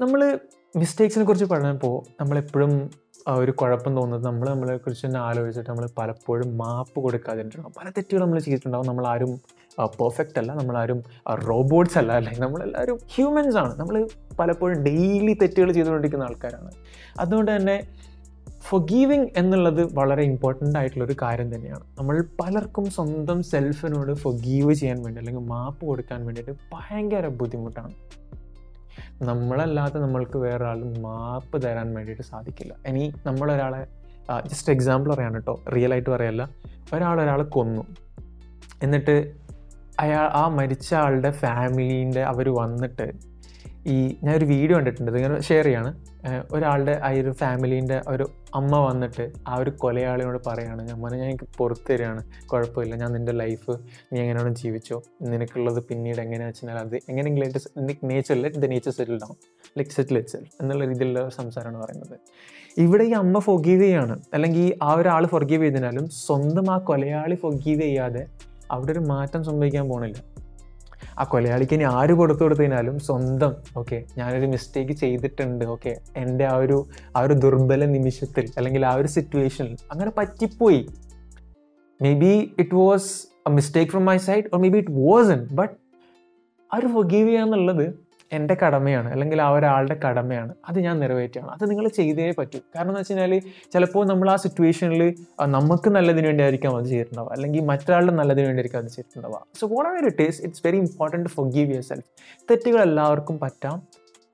[0.00, 0.38] നമ്മൾ
[0.76, 2.90] മിസ്റ്റേക്സിനെ കുറിച്ച് പറഞ്ഞപ്പോൾ നമ്മളെപ്പോഴും
[3.28, 8.38] ഒരു കുഴപ്പം തോന്നുന്നത് നമ്മൾ നമ്മളെ കുറിച്ച് തന്നെ ആലോചിച്ചിട്ട് നമ്മൾ പലപ്പോഴും മാപ്പ് കൊടുക്കാതിട്ടുണ്ടാവും പല തെറ്റുകൾ നമ്മൾ
[8.38, 8.86] ചെയ്തിട്ടുണ്ടാവും.
[8.86, 9.40] നമ്മളാരും
[9.86, 10.52] പെർഫെക്റ്റ് അല്ല.
[10.52, 11.02] നമ്മളാരും
[11.34, 12.12] റോബോട്ട്സ് അല്ല.
[12.12, 13.80] അല്ലെങ്കിൽ നമ്മളെല്ലാവരും ഹ്യൂമൻസ് ആണ്.
[13.80, 16.70] നമ്മൾ പലപ്പോഴും ഡെയിലി തെറ്റുകൾ ചെയ്തുകൊണ്ടിരിക്കുന്ന ആൾക്കാരാണ്.
[17.18, 17.88] അതുകൊണ്ട് തന്നെ
[18.68, 21.84] ഫൊഗീവിങ് എന്നുള്ളത് വളരെ ഇമ്പോർട്ടന്റ് ആയിട്ടുള്ളൊരു കാര്യം തന്നെയാണ്.
[21.98, 27.94] നമ്മൾ പലർക്കും സ്വന്തം സെൽഫിനോട് ഫൊഗീവ് ചെയ്യാൻ വേണ്ടി അല്ലെങ്കിൽ മാപ്പ് കൊടുക്കാൻ വേണ്ടിയിട്ട് ഭയങ്കര ബുദ്ധിമുട്ടാണ്.
[29.22, 32.74] നമ്മളല്ലാതെ നമ്മൾക്ക് വേറെ ആൾ മാപ്പ് തരാൻ വേണ്ടിയിട്ട് സാധിക്കില്ല.
[32.86, 33.86] ഇനി നമ്മളൊരാളെ
[34.48, 35.64] ജസ്റ്റ് എക്സാമ്പിൾ പറയാണ് കേട്ടോ.
[35.76, 36.48] റിയൽ ആയിട്ട് പറയല്ല.
[36.94, 37.82] ഒരാൾ ഒരാളെ കൊന്നു.
[38.82, 39.34] എന്നിട്ട്
[40.00, 43.12] അയാൾ ആ മരിച്ച ആളുടെ ഫാമിലീന്റെ അവർ വന്നിട്ട്
[43.86, 45.12] ഈ ഞാനൊരു വീഡിയോ കണ്ടിട്ടുണ്ട്.
[45.12, 45.90] ഇങ്ങനെ ഷെയർ ചെയ്യാണ്.
[46.52, 51.48] ഒരാളുടെ ആ ഒരു ഫാമിലീന്റെ ഒരു അമ്മ വന്നിട്ട് ആ ഒരു കൊലയാളിയോട് പറയാണ് ഞാൻ മോനെ ഞാൻ എനിക്ക്
[51.58, 53.70] പുറത്ത് തരികയാണ് കുഴപ്പമില്ല ഞാൻ നിന്റെ ലൈഫ്
[54.12, 59.36] നീ എങ്ങനെയാണ് ജീവിച്ചോ നിനക്കുള്ളത് പിന്നീട് എങ്ങനെയാണെന്ന് വെച്ചാൽ അത് എങ്ങനെയെങ്കിലും nature let the nature settle down
[59.78, 62.16] like settle it എന്നുള്ള രീതിയിലുള്ള സംസാരമാണ് പറയുന്നത്.
[62.78, 68.28] ഇവിടെ ഈ അമ്മ ഫൊഗീവ് ചെയ്യാണ് അല്ലെങ്കിൽ ആ ഒരാൾ ഫൊർഗീവ് ചെയ്തതിനാലും സ്വന്തം ആ കൊലയാളി ഫൊഗീവ് ചെയ്യാതെ
[68.70, 70.47] അവിടെ ഒരു മാറ്റം സംഭവിക്കാൻ പോണില്ല.
[71.18, 76.76] ആ കൊലയാളിക്ക് ഇനി ആര് കൊടുത്തു കൊടുത്തതിനാലും സ്വന്തം ഓക്കെ ഞാനൊരു മിസ്റ്റേക്ക് ചെയ്തിട്ടുണ്ട് ഓക്കെ എന്റെ ആ ഒരു
[77.16, 80.80] ആ ഒരു ദുർബല നിമിഷത്തിൽ അല്ലെങ്കിൽ ആ ഒരു സിറ്റുവേഷനിൽ അങ്ങനെ പറ്റിപ്പോയി.
[82.14, 83.10] Maybe it was
[83.46, 85.74] a mistake from my side or maybe it wasn't but
[86.70, 87.86] ആ ഒരു ഫൊഗീവ് ചെയ്യുക എന്നുള്ളത്
[88.36, 90.52] എന്റെ കടമയാണ് അല്ലെങ്കിൽ ആ ഒരാളുടെ കടമയാണ്.
[90.68, 91.50] അത് ഞാൻ നിറവേറ്റുകയാണ്.
[91.54, 92.58] അത് നിങ്ങൾ ചെയ്തേ പറ്റൂ.
[92.74, 93.32] കാരണം എന്ന് വെച്ച് കഴിഞ്ഞാൽ
[93.74, 95.02] ചിലപ്പോൾ നമ്മൾ ആ സിറ്റുവേഷനിൽ
[95.56, 97.32] നമുക്ക് നല്ലതിന് വേണ്ടി ആയിരിക്കാം അത് ചെയ്തിട്ടുണ്ടാവുക.
[97.36, 99.40] അല്ലെങ്കിൽ മറ്റൊരാളുടെ നല്ലതിന് വേണ്ടി ആയിരിക്കും അത് ചെയ്തിട്ടുണ്ടാവുക.
[99.60, 102.08] So whatever it is it's very important forgive yourself
[102.50, 103.78] തെറ്റുകൾ എല്ലാവർക്കും പറ്റാം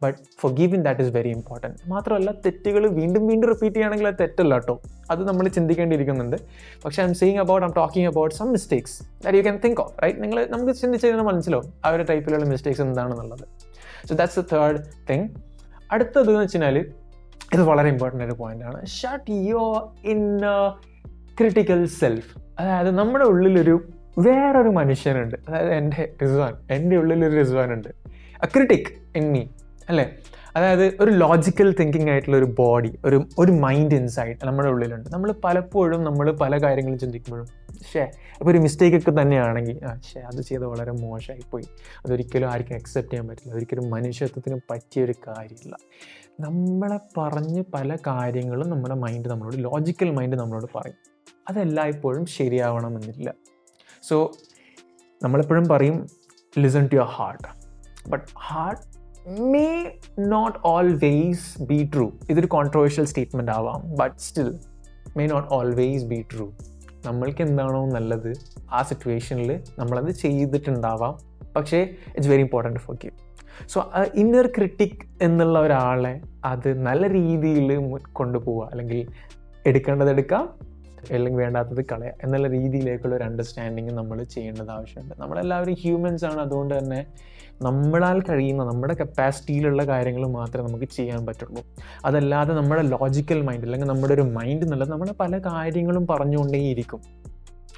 [0.02, 0.18] but
[0.58, 4.74] forgiving that is very important മാത്രമല്ല തെറ്റുകൾ വീണ്ടും വീണ്ടും റിപ്പീറ്റ് ചെയ്യുകയാണെങ്കിൽ അത് തെറ്റല്ല കേട്ടോ
[5.12, 6.36] അത് നമ്മൾ ചിന്തിക്കേണ്ടിയിരിക്കുന്നുണ്ട്.
[6.84, 10.22] പക്ഷേ I'm seeing about I'm talking about some mistakes that you can think of right
[10.24, 13.46] നിങ്ങൾ നമുക്ക് ചിന്തിച്ച് കഴിഞ്ഞാൽ മനസ്സിലാവും ആ ഒരു ടൈപ്പിലുള്ള മിസ്റ്റേക്സ് എന്താണെന്നുള്ളത്.
[14.08, 14.78] So that's the third
[15.10, 15.28] thing
[15.92, 16.78] അടുത്തത് എന്ന് വെച്ച് കഴിഞ്ഞാൽ
[17.54, 18.86] ഇത് വളരെ ഇമ്പോർട്ടന്റ് ഒരു പോയിന്റ് ആണ്.
[18.86, 20.40] Shut your in
[21.40, 25.36] critical self അതായത് നമ്മുടെ ഉള്ളിലൊരു വേറൊരു മനുഷ്യനുണ്ട്.
[25.48, 27.88] അതായത് എന്റെ റിസ്വാൻ എന്റെ ഉള്ളിലൊരു റിസ്വാൻ ഉണ്ട്
[28.42, 29.42] അ ക്രിട്ടിക് ഇൻ മീ
[29.88, 30.04] അല്ലേ?
[30.56, 35.10] അതായത് ഒരു ലോജിക്കൽ തിങ്കിങ് ആയിട്ടുള്ള ഒരു ബോഡി ഒരു ഒരു മൈൻഡ് ഇൻസൈറ്റ് നമ്മുടെ ഉള്ളിലുണ്ട്.
[35.10, 38.02] നമ്മൾ പലപ്പോഴും നമ്മൾ പല കാര്യങ്ങളും ചിന്തിക്കുമ്പോഴും ഷേ
[38.38, 41.66] അപ്പോൾ ഒരു മിസ്റ്റേക്ക് ഒക്കെ തന്നെയാണെങ്കിൽ ആ ഷേ അത് ചെയ്ത് വളരെ മോശമായി പോയി
[42.04, 43.54] അതൊരിക്കലും ആർക്കും അക്സെപ്റ്റ് ചെയ്യാൻ പറ്റില്ല.
[43.54, 45.76] ഒരിക്കലും മനുഷ്യത്വത്തിന് പറ്റിയൊരു കാര്യമില്ല.
[46.40, 50.96] നമ്മളെ പറഞ്ഞ് പല കാര്യങ്ങളും നമ്മുടെ മൈൻഡ് നമ്മളോട് ലോജിക്കൽ മൈൻഡ് നമ്മളോട് പറയും.
[51.48, 53.34] അതെല്ലായ്പ്പോഴും ശരിയാവണമെന്നില്ല.
[54.02, 54.32] സോ
[55.22, 56.06] നമ്മളെപ്പോഴും പറയും
[56.58, 57.48] listen to your heart
[58.08, 58.82] but heart
[59.40, 59.66] may
[60.18, 64.58] not always be true ഇതൊരു കോൺട്രവേഴ്ഷ്യൽ സ്റ്റേറ്റ്മെന്റ് ആവാം but still
[65.16, 66.52] may not always be true
[67.06, 68.32] നമ്മൾക്ക് എന്താണോ നല്ലത്
[68.72, 71.14] ആ സിറ്റുവേഷനിൽ നമ്മളത് ചെയ്തിട്ടുണ്ടാവാം.
[71.56, 73.16] പക്ഷേ it's very important forgive
[73.68, 77.68] so inner critic എന്നുള്ള ഒരാളെ അത് നല്ല രീതിയിൽ
[78.12, 79.06] കൊണ്ടുപോവുക അല്ലെങ്കിൽ
[79.66, 80.73] എടുക്കേണ്ടത് എടുക്കാം
[81.12, 85.14] അല്ലെങ്കിൽ വേണ്ടാത്തത് കളയാം എന്നുള്ള രീതിയിലേക്കുള്ള ഒരു അണ്ടർസ്റ്റാൻഡിങ് നമ്മൾ ചെയ്യേണ്ടത് ആവശ്യമുണ്ട്.
[85.18, 86.40] നമ്മളെല്ലാവരും ഹ്യൂമൻസ് ആണ്.
[86.40, 87.06] അതുകൊണ്ട് തന്നെ
[87.62, 91.62] നമ്മളാൽ കഴിയുന്ന നമ്മുടെ കപ്പാസിറ്റിയിലുള്ള കാര്യങ്ങൾ മാത്രമേ നമുക്ക് ചെയ്യാൻ പറ്റുള്ളൂ.
[92.04, 97.00] അതല്ലാതെ നമ്മുടെ ലോജിക്കൽ മൈൻഡ് അല്ലെങ്കിൽ നമ്മുടെ ഒരു മൈൻഡ് എന്നുള്ളത് നമ്മുടെ പല കാര്യങ്ങളും പറഞ്ഞുകൊണ്ടേയിരിക്കും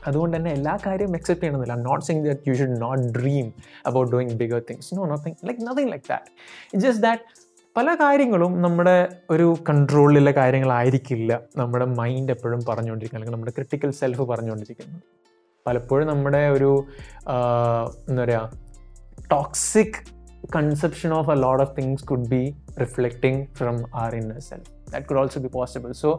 [0.07, 1.83] അതുകൊണ്ട് തന്നെ എല്ലാ കാര്യവും അക്സെപ്റ്റ് ചെയ്യണമെന്നില്ല.
[1.83, 3.53] Not saying that you should not dream
[3.87, 7.46] about doing bigger things no nothing like nothing like that just that
[7.77, 8.95] പല കാര്യങ്ങളും നമ്മുടെ
[9.33, 15.03] ഒരു കൺട്രോളിലുള്ള കാര്യങ്ങളായിരിക്കില്ല നമ്മുടെ മൈൻഡ് എപ്പോഴും പറഞ്ഞുകൊണ്ടിരിക്കുന്നത് അല്ലെങ്കിൽ നമ്മുടെ ക്രിട്ടിക്കൽ സെൽഫ് പറഞ്ഞുകൊണ്ടിരിക്കുന്നത്.
[15.67, 16.71] പലപ്പോഴും നമ്മുടെ ഒരു
[18.11, 19.99] എന്താ പറയുക toxic
[20.57, 22.43] conception of a lot of things could be
[22.83, 26.11] reflecting from our in self that could also be possible so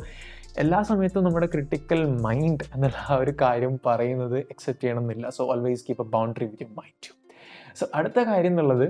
[0.65, 5.25] എല്ലാ സമയത്തും നമ്മുടെ ക്രിട്ടിക്കൽ മൈൻഡ് എന്നുള്ള ആ ഒരു കാര്യം പറയുന്നത് അക്സെപ്റ്റ് ചെയ്യണമെന്നില്ല.
[5.39, 7.11] So always keep a boundary with you mind
[7.81, 8.87] so അടുത്ത കാര്യം എന്നുള്ളത്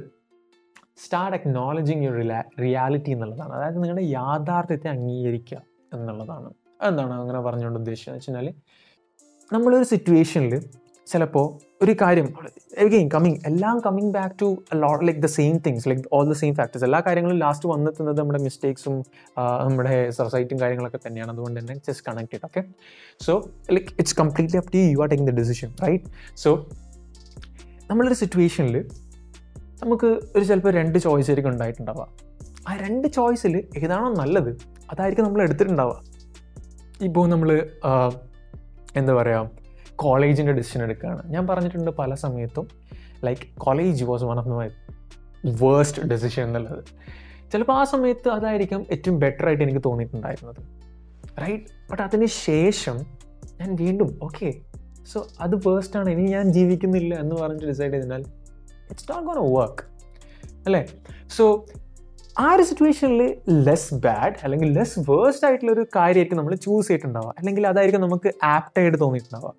[1.03, 3.53] സ്റ്റാർട്ട് അക്നോളജിങ് യുവർ റിയാലിറ്റി എന്നുള്ളതാണ്.
[3.53, 5.61] അതായത് നിങ്ങളുടെ യാഥാർത്ഥ്യത്തെ അംഗീകരിക്കുക
[5.93, 6.49] എന്നുള്ളതാണ്.
[6.87, 8.53] എന്താണ് അങ്ങനെ പറഞ്ഞുകൊണ്ട് ഉദ്ദേശിച്ചത് വെച്ച് കഴിഞ്ഞാൽ
[9.53, 10.63] നമ്മളൊരു സിറ്റുവേഷനിൽ
[11.07, 11.45] ചിലപ്പോൾ
[11.81, 12.33] ഒരു കാര്യം
[12.77, 16.55] എഗെയിൻ കമ്മിങ് എല്ലാം coming back to lot like the same things like all the same
[16.55, 18.95] factors എല്ലാ കാര്യങ്ങളും ലാസ്റ്റ് വന്നെത്തുന്നത് നമ്മുടെ മിസ്റ്റേക്സും
[19.69, 21.31] നമ്മുടെ സൊസൈറ്റിയും കാര്യങ്ങളൊക്കെ തന്നെയാണ്.
[21.31, 22.63] അതുകൊണ്ട് തന്നെ just connected okay
[23.25, 26.03] so like it's completely up to you are taking the decision right
[26.35, 26.69] so
[27.91, 28.77] നമ്മളൊരു സിറ്റുവേഷനിൽ
[29.81, 32.07] നമുക്ക് ഒരു ചിലപ്പോൾ രണ്ട് ചോയ്സ് ആയിരിക്കും ഉണ്ടായിട്ടുണ്ടാവുക.
[32.67, 34.51] ആ രണ്ട് ചോയ്സിൽ ഏതാണോ നല്ലത്
[34.91, 35.97] അതായിരിക്കും നമ്മൾ എടുത്തിട്ടുണ്ടാവുക.
[37.07, 37.49] ഇപ്പോൾ നമ്മൾ
[38.99, 39.51] എന്താ പറയുക
[40.03, 41.21] കോളേജിന്റെ ഡിസിഷൻ എടുക്കുകയാണ്.
[41.33, 42.65] ഞാൻ പറഞ്ഞിട്ടുണ്ട് പല സമയത്തും
[43.25, 44.67] like college was one of my
[45.61, 46.81] worst decision എന്നുള്ളത്.
[47.51, 50.61] ചിലപ്പോൾ ആ സമയത്ത് അതായിരിക്കും ഏറ്റവും ബെറ്റർ ആയിട്ട് എനിക്ക് തോന്നിയിട്ടുണ്ടായിരുന്നത്.
[51.43, 52.97] റൈറ്റ് ബട്ട് അതിന് ശേഷം
[53.59, 54.49] ഞാൻ വീണ്ടും ഓക്കെ
[55.11, 58.23] സോ അത് വേഴ്സ്റ്റാണ് ഇനി ഞാൻ ജീവിക്കുന്നില്ല എന്ന് പറഞ്ഞിട്ട് ഡിസൈഡ് ചെയ്താൽ
[58.89, 59.83] ഇറ്റ്സ് നോട്ട് ഗോൺ വർക്ക്
[60.65, 60.87] അല്ലേ?
[61.37, 61.65] സോ
[62.39, 67.33] ആ ഒരു സിറ്റുവേഷനിൽ ലെസ് ബാഡ് അല്ലെങ്കിൽ ലെസ് വേഴ്സ്റ്റ് ആയിട്ടുള്ള ഒരു കാര്യമായിരിക്കും നമ്മൾ ചൂസ് ചെയ്തിട്ടുണ്ടാവുക.
[67.37, 69.53] അല്ലെങ്കിൽ അതായിരിക്കും നമുക്ക് ആപ്റ്റായിട്ട് തോന്നിയിട്ടുണ്ടാവുക.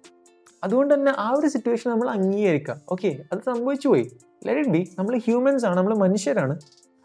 [0.65, 2.81] അതുകൊണ്ട് തന്നെ ആ ഒരു സിറ്റുവേഷൻ നമ്മൾ അംഗീകരിക്കുക.
[2.89, 4.11] ഓക്കെ അത് സംഭവിച്ചു പോയി.
[4.47, 6.55] ലെറ്റ് ബി നമ്മൾ ഹ്യൂമൻസ് ആണ് നമ്മൾ മനുഷ്യരാണ്.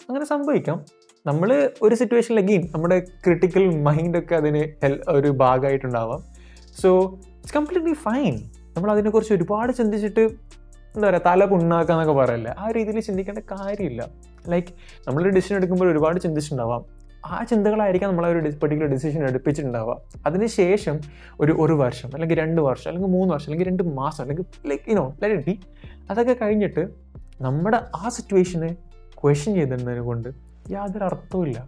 [0.10, 0.86] അങ്ങനെ സംഭവിക്കാം.
[1.25, 6.24] നമ്മൾ ഒരു സിറ്റുവേഷനിൽ അഗെയിൻ നമ്മുടെ ക്രിട്ടിക്കൽ മൈൻഡൊക്കെ അതിന് ഒരു ഭാഗമായിട്ടുണ്ടാവാം.
[6.82, 8.34] സോ ഇറ്റ്സ് കംപ്ലീറ്റ്ലി ഫൈൻ
[8.75, 10.30] നമ്മൾ അതിനെക്കുറിച്ച് ഒരുപാട് ചിന്തിച്ചിട്ട്
[10.96, 12.52] എന്താ പറയുക തല പുണ്ണാക്കുക എന്നൊക്കെ പറയല്ലേ?
[12.58, 14.08] ആ രീതിയിൽ ചിന്തിക്കേണ്ട കാര്യമില്ല.
[14.50, 14.68] ലൈക്ക്
[15.08, 16.84] നമ്മളൊരു ഡിസിഷൻ എടുക്കുമ്പോൾ ഒരുപാട് ചിന്തിച്ചിട്ടുണ്ടാവാം.
[17.26, 21.00] ആ ചിന്തകളായിരിക്കാം നമ്മൾ ഒരു പെർട്ടിക്കുലർ ഡിസിഷൻ എടുപ്പിച്ചിട്ടുണ്ടാവുക അതിനുശേഷം
[21.40, 25.14] ഒരു ഒരു വർഷം അല്ലെങ്കിൽ രണ്ട് വർഷം അല്ലെങ്കിൽ മൂന്ന് വർഷം അല്ലെങ്കിൽ രണ്ട് മാസം അല്ലെങ്കിൽ ലൈക്ക് ഇനോ
[25.24, 25.60] ലെറ്റ് ബി
[26.10, 26.84] അതൊക്കെ കഴിഞ്ഞിട്ട്
[27.42, 28.72] നമ്മുടെ ആ സിറ്റുവേഷനെ
[29.24, 30.30] ക്വസ്റ്റ്യൻ ചെയ്തിരുന്നതിനെ കൊണ്ട്
[30.72, 31.60] യാതൊരു അർത്ഥവുമില്ല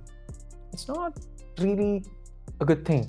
[0.68, 1.18] it's not
[1.64, 2.04] really
[2.62, 3.08] a good thing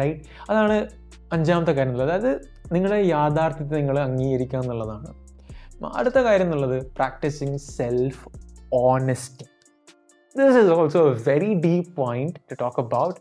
[0.00, 0.88] right അതാണ്
[1.32, 2.30] അഞ്ചാമത്തെ കാര്യം അതായത്
[2.72, 5.26] നിങ്ങളുടെ യാഥാർത്ഥ്യത്തെ നിങ്ങൾ അംഗീകരിക്കുക എന്നുള്ളതാണ്.
[5.96, 8.28] അടുത്ത കാര്യം എന്നുള്ളത് practicing self
[8.74, 9.44] honesty
[10.38, 13.20] this is also a very deep point to talk about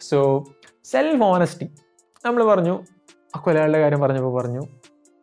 [0.00, 0.44] so
[0.84, 1.70] self honesty
[2.24, 2.84] നമ്മൾ പറഞ്ഞു
[3.36, 4.60] ആ കൊലയാളുടെ കാര്യം പറഞ്ഞപ്പോൾ പറഞ്ഞു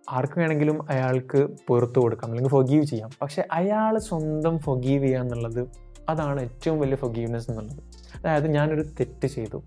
[0.09, 3.09] ആർക്ക് വേണമെങ്കിലും അയാൾക്ക് പുറത്തു കൊടുക്കാം അല്ലെങ്കിൽ ഫൊഗീവ് ചെയ്യാം.
[3.21, 5.69] പക്ഷേ അയാൾ സ്വന്തം ഫൊഗീവ് ചെയ്യുക എന്നുള്ളത്
[6.09, 7.79] അതാണ് ഏറ്റവും വലിയ ഫൊഗീവ്നെസ് എന്നുള്ളത്.
[8.17, 9.63] അതായത് ഞാനൊരു തെറ്റ് ചെയ്തു.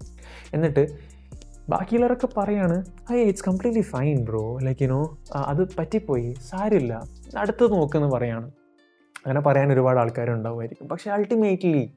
[0.54, 0.98] എന്നിട്ട്
[1.68, 6.34] ബാക്കിയുള്ളവരൊക്കെ പറയാണ് അയ്യ it's completely fine bro like you know അത് പറ്റിപ്പോയി.
[6.50, 7.02] സാരില്ല.
[7.38, 8.46] അടുത്ത് നോക്കുമെന്ന് പറയാണ്.
[9.26, 10.88] അങ്ങനെ പറയാൻ ഒരുപാട് ആൾക്കാരുണ്ടാവുമായിരിക്കും.
[10.88, 11.92] പക്ഷേ അൾട്ടിമേറ്റ്ലി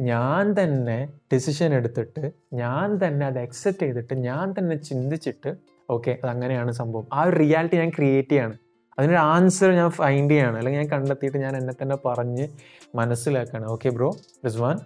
[0.00, 5.54] ഞാൻ തന്നെ ഡിസിഷൻ എടുത്തിട്ട് ഞാൻ തന്നെ അത് അക്സെപ്റ്റ് ചെയ്തിട്ട് ഞാൻ തന്നെ ചിന്തിച്ചിട്ട്
[5.90, 7.06] ഓക്കെ അതങ്ങനെയാണ് സംഭവം.
[7.12, 8.56] ആ ഒരു റിയാലിറ്റി ഞാൻ ക്രിയേറ്റ് ചെയ്യാണ്.
[8.98, 10.56] അതിനൊരു ആൻസർ ഞാൻ ഫൈൻഡ് ചെയ്യാണ്.
[10.58, 12.48] അല്ലെങ്കിൽ ഞാൻ കണ്ടെത്തിയിട്ട് ഞാൻ എന്നെ തന്നെ പറഞ്ഞ്
[12.94, 14.78] മനസ്സിലാക്കുകയാണ് ഓക്കെ ബ്രോ റിസ്വാൻ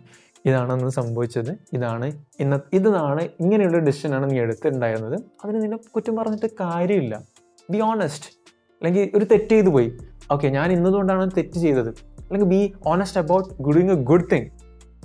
[0.46, 1.58] ഇതാണെന്ന് സംഭവിച്ചത്.
[1.72, 5.22] ഇതാണ് ഇന്ന ഇതാണ് ഇങ്ങനെയുള്ള ഡിസിഷനാണ് നീ എടുത്തിട്ടുണ്ടായിരുന്നത്.
[5.44, 7.22] അതിന് നിന്നെ കുറ്റം പറഞ്ഞിട്ട് കാര്യമില്ല.
[7.70, 8.26] ബി ഓണസ്റ്റ്
[8.72, 9.92] അല്ലെങ്കിൽ ഒരു തെറ്റ് ചെയ്തു പോയി.
[10.30, 11.88] ഓക്കെ ഞാൻ ഇന്നതുകൊണ്ടാണ് തെറ്റ് ചെയ്തത്.
[11.88, 14.46] അല്ലെങ്കിൽ ബി ഓണസ്റ്റ് അബൌട്ട് ഗുഡിങ് എ ഗുഡ് തിങ്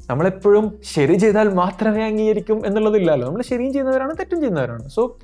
[0.10, 3.28] നമ്മളെപ്പോഴും ശരി ചെയ്താൽ മാത്രമേ അംഗീകരിക്കും എന്നുള്ളതില്ലല്ലോ.
[3.28, 4.90] നമ്മൾ ശരിയും ചെയ്യുന്നവരാണ് തെറ്റും ചെയ്യുന്നവരാണ്.
[4.90, 5.18] സോ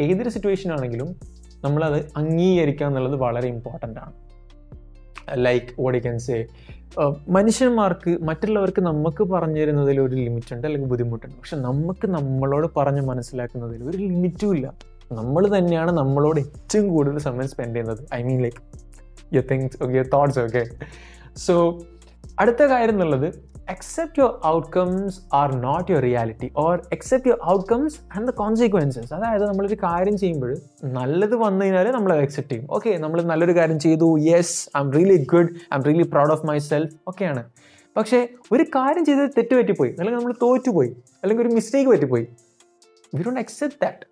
[0.00, 1.16] ഏതൊരു സിറ്റുവേഷൻ ആണെങ്കിലും
[1.64, 4.12] നമ്മളത് അംഗീകരിക്കുക എന്നുള്ളത് വളരെ ഇമ്പോർട്ടന്റ് ആണ്.
[5.34, 6.46] Like what you can say
[7.28, 11.36] മനുഷ്യന്മാർക്ക് മറ്റുള്ളവർക്ക് നമുക്ക് പറഞ്ഞു തരുന്നതിൽ ഒരു ലിമിറ്റുണ്ട് അല്ലെങ്കിൽ ബുദ്ധിമുട്ടുണ്ട്.
[11.36, 14.74] പക്ഷെ നമുക്ക് നമ്മളോട് പറഞ്ഞ് മനസ്സിലാക്കുന്നതിൽ ഒരു ലിമിറ്റും ഇല്ല.
[15.12, 17.98] നമ്മൾ തന്നെയാണ് നമ്മളോട് ഏറ്റവും കൂടുതൽ സമയം സ്പെൻഡ് ചെയ്യുന്നത്.
[18.14, 18.56] I mean like
[19.34, 20.64] your things your thoughts okay
[21.36, 21.78] so
[22.38, 28.28] അടുത്ത കാര്യം എന്നുള്ളത് accept your outcomes are not your reality or accept your outcomes and
[28.28, 29.12] the consequences.
[29.12, 32.66] അതായത് നമ്മളൊരു കാര്യം ചെയ്യുമ്പോൾ നല്ലത് വന്നു കഴിഞ്ഞാൽ നമ്മൾ അത് അക്സെപ്റ്റ് ചെയ്യും.
[32.70, 34.18] ഓക്കെ നമ്മൾ നല്ലൊരു കാര്യം ചെയ്തു.
[34.18, 37.44] Yes I'm really good I'm really proud of myself ഒക്കെയാണ്
[37.96, 40.90] പക്ഷേ ഒരു കാര്യം ചെയ്ത് തെറ്റ് പറ്റിപ്പോയി അല്ലെങ്കിൽ നമ്മൾ തോറ്റുപോയി.
[41.22, 42.26] അല്ലെങ്കിൽ ഒരു മിസ്റ്റേക്ക് പറ്റിപ്പോയി.
[43.14, 44.06] We don't accept that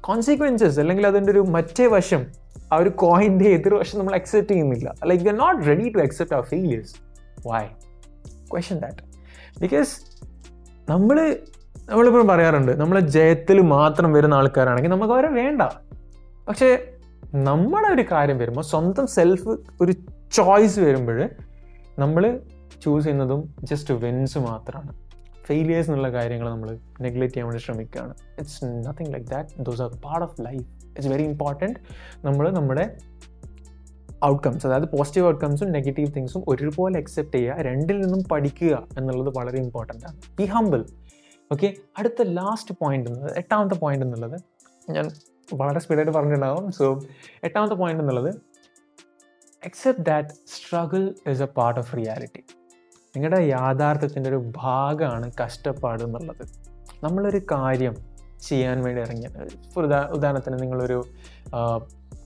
[0.00, 2.26] consequences അല്ലെങ്കിൽ അതിന്റെ ഒരു മറ്റേ വശം
[2.72, 4.94] ആ ഒരു കോയിന്റെ എതിർവശം നമ്മൾ അക്സെപ്റ്റ് ചെയ്യുന്നില്ല.
[5.04, 6.94] Like we are not ready to accept our failures
[7.46, 7.62] why
[8.52, 9.02] question that
[9.62, 9.92] because
[10.92, 11.16] നമ്മൾ
[11.90, 15.62] നമ്മളിപ്പോഴും പറയാറുണ്ട് നമ്മൾ ജയത്തിൽ മാത്രം വരുന്ന ആൾക്കാരാണെങ്കിൽ നമുക്ക് അവരെ വേണ്ട.
[16.48, 16.68] പക്ഷേ
[17.48, 19.92] നമ്മുടെ ഒരു കാര്യം വരുമ്പോൾ സ്വന്തം സെൽഫ് ഒരു
[20.38, 21.18] ചോയ്സ് വരുമ്പോൾ
[22.02, 22.22] നമ്മൾ
[22.82, 24.92] ചൂസ് ചെയ്യുന്നതും ജസ്റ്റ് വിൻസ് മാത്രമാണ്
[25.48, 26.68] ഫെയിലിയേഴ്സ് എന്നുള്ള കാര്യങ്ങൾ നമ്മൾ
[27.04, 28.14] നെഗ്ലക്റ്റ് ചെയ്യാൻ വേണ്ടി ശ്രമിക്കുകയാണ്.
[28.40, 31.78] It's nothing like that those are part of life it's very important
[32.26, 32.84] നമ്മൾ നമ്മുടെ
[34.24, 40.04] ഔട്ട്കംസ് അതായത് പോസിറ്റീവ് ഔട്ട്കംസും നെഗറ്റീവ് തിങ്സും ഒരുപോലെ അക്സെപ്റ്റ് ചെയ്യുക രണ്ടിൽ നിന്നും പഠിക്കുക എന്നുള്ളത് വളരെ ഇമ്പോർട്ടന്റ്
[40.06, 40.16] ആണ്.
[40.36, 40.84] ബി ഹംബിൾ
[41.52, 44.36] ഓക്കെ അടുത്ത ലാസ്റ്റ് പോയിന്റ് എന്നുള്ളത് എട്ടാമത്തെ പോയിന്റ് എന്നുള്ളത്
[44.90, 45.10] ഞാൻ
[45.54, 47.00] വളരെ സ്പീഡായിട്ട് പറഞ്ഞിട്ടുണ്ടാകും സോ
[47.44, 48.30] എട്ടാമത്തെ പോയിന്റ് എന്നുള്ളത്
[49.64, 52.42] accept that struggle is a part of reality
[53.16, 56.44] നിങ്ങളുടെ യാഥാർത്ഥ്യത്തിന്റെ ഒരു ഭാഗമാണ് കഷ്ടപ്പാട് എന്നുള്ളത്.
[57.04, 57.94] നമ്മളൊരു കാര്യം
[58.40, 59.00] ചെയ്യാൻ വേണ്ടി
[59.74, 61.04] For ഉദാ ഉദാഹരണത്തിന് നിങ്ങളൊരു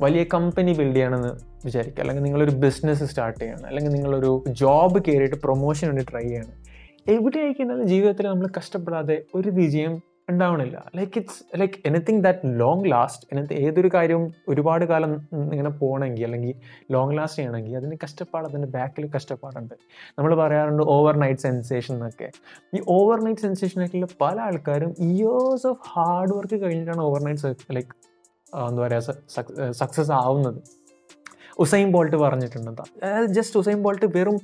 [0.01, 1.33] വലിയ കമ്പനി ബിൽഡ് ചെയ്യണമെന്ന്
[1.65, 2.01] വിചാരിക്കുക.
[2.01, 3.67] അല്ലെങ്കിൽ നിങ്ങളൊരു ബിസിനസ് സ്റ്റാർട്ട് ചെയ്യണം.
[3.67, 6.53] അല്ലെങ്കിൽ നിങ്ങളൊരു ജോബ് കയറിയിട്ട് പ്രൊമോഷൻ വേണ്ടി ട്രൈ ചെയ്യണം.
[7.09, 10.91] എവിടെയായിരിക്കും ജീവിതത്തിൽ നമ്മൾ കഷ്ടപ്പെടാതെ ഒരു വിജയം ഉണ്ടാവണില്ല.
[10.97, 16.55] Like it's like anything that long last എനിക്ക് ഏതൊരു കാര്യവും ഒരുപാട് കാലം ഇങ്ങനെ പോകണമെങ്കിൽ അല്ലെങ്കിൽ
[16.93, 19.75] ലോങ് ലാസ്റ്റ് ചെയ്യണമെങ്കിൽ അതിന് കഷ്ടപ്പാട് അതിന്റെ ബാക്കിൽ കഷ്ടപ്പാടുണ്ട്.
[20.19, 22.31] നമ്മൾ പറയാറുണ്ട് ഓവർ നൈറ്റ് സെൻസേഷൻ എന്നൊക്കെ.
[22.75, 28.16] ഈ ഓവർ നൈറ്റ് സെൻസേഷനൊക്കെയുള്ള പല ആൾക്കാരും ഇയേഴ്സ് ഓഫ് ഹാർഡ് വർക്ക് കഴിഞ്ഞിട്ടാണ് ഓവർ നൈറ്റ് ലൈക്ക്
[28.69, 30.59] എന്താ പറയുക സക്സസ് ആവുന്നത്.
[31.65, 32.83] ഉസൈൻ ബോൾട്ട് പറഞ്ഞിട്ടുണ്ട്
[33.37, 34.39] ജസ്റ്റ് ഉസൈൻ ബോൾട്ട് വെറും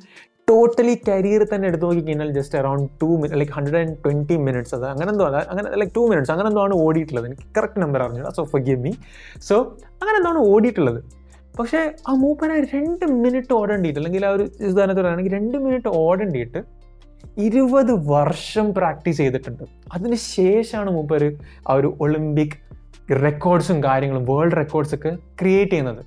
[0.51, 4.75] ടോട്ടലി കരിയർ തന്നെ എടുത്തു നോക്കി കഴിഞ്ഞാൽ just around two minute like hundred and twenty minutes
[4.79, 7.27] അത് അങ്ങനെ എന്തോ അങ്ങനെ ലൈക്ക് ടു മിനിറ്റ്സ് അങ്ങനെ എന്തോ ആണ് ഓടിയിട്ടുള്ളത്.
[7.31, 8.93] എനിക്ക് കറക്റ്റ് നമ്പർ അറിഞ്ഞു so forgive me
[9.49, 9.57] so
[10.01, 11.01] അങ്ങനെ എന്താണ് ഓടിയിട്ടുള്ളത്.
[11.59, 16.63] പക്ഷേ ആ മൂപ്പന രണ്ട് മിനിറ്റ് ഓടേണ്ടിയിട്ട് അല്ലെങ്കിൽ ആ ഒരു ഉദാഹരണത്തിൽ പറയുകയാണെങ്കിൽ രണ്ട് മിനിറ്റ് ഓടേണ്ടിയിട്ട്
[17.47, 19.65] ഇരുപത് വർഷം പ്രാക്ടീസ് ചെയ്തിട്ടുണ്ട്.
[19.95, 21.23] അതിന് ശേഷമാണ് മൂപ്പർ
[21.69, 22.57] ആ ഒരു ഒളിമ്പിക്
[23.26, 26.04] റെക്കോർഡ്സും കാര്യങ്ങളും വേൾഡ് റെക്കോർഡ്സ് ഒക്കെ ക്രിയേറ്റ് ചെയ്യുന്നത്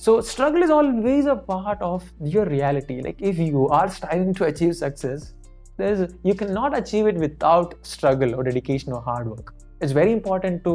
[0.00, 2.02] So struggle is always a part of
[2.34, 2.96] your reality.
[3.02, 5.34] Like if you are striving to achieve success,
[5.78, 9.48] there's you cannot achieve it without struggle or dedication or hard work.
[9.80, 10.74] It's very important to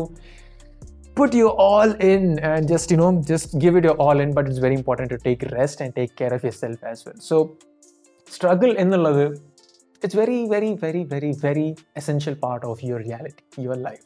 [1.17, 4.47] put you all in and just you know just give it your all in, but
[4.49, 7.19] it's very important to take rest and take care of yourself as well.
[7.29, 7.37] So
[8.27, 9.25] struggle എന്നുള്ളത്
[10.03, 11.67] it's very very very very very
[12.01, 14.03] essential part of your reality your life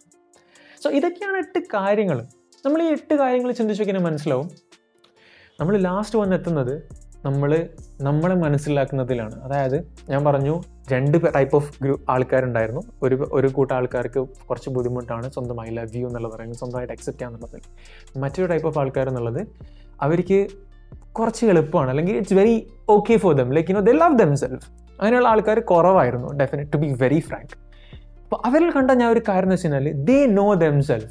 [0.83, 2.19] So ഇതൊക്കെയാണ് എട്ട് കാര്യങ്ങൾ.
[2.67, 4.49] നമ്മൾ ഈ എട്ട് കാര്യങ്ങൾ ചിന്തിച്ചു കഴിഞ്ഞാൽ മനസ്സിലാവും.
[5.61, 6.75] നമ്മൾ ലാസ്റ്റ് വന്നെത്തുന്നത്
[7.25, 7.69] നമ്മൾ
[8.01, 9.43] നമ്മളെ മനസ്സിലാക്കുന്നതിലാണ്.
[9.43, 9.77] അതായത്
[10.11, 10.55] ഞാൻ പറഞ്ഞു
[10.93, 12.83] രണ്ട് ടൈപ്പ് ഓഫ് ഗ്രൂ ആൾക്കാരുണ്ടായിരുന്നു.
[13.03, 17.63] ഒരു ഒരു കൂട്ടം ആൾക്കാർക്ക് കുറച്ച് ബുദ്ധിമുട്ടാണ് സ്വന്തം ഐ ലവ് യു എന്നുള്ളത് പറയുന്നത് സ്വന്തമായിട്ട് അക്സെപ്റ്റ് ചെയ്യാന്നുള്ളതിൽ
[18.19, 19.47] മറ്റൊരു ടൈപ്പ് ഓഫ് ആൾക്കാർ എന്നുള്ളത്
[20.01, 20.47] അവർക്ക്
[21.13, 21.91] കുറച്ച് എളുപ്പമാണ്.
[21.91, 22.57] അല്ലെങ്കിൽ it's very
[22.89, 24.67] okay for them like you know the love them self
[25.01, 27.72] അങ്ങനെയുള്ള ആൾക്കാർ കുറവായിരുന്നു definite to be very frank
[28.33, 31.11] അപ്പോൾ അവരിൽ കണ്ട ഞാൻ ഒരു കാര്യം എന്ന് വെച്ച് കഴിഞ്ഞാൽ they know them self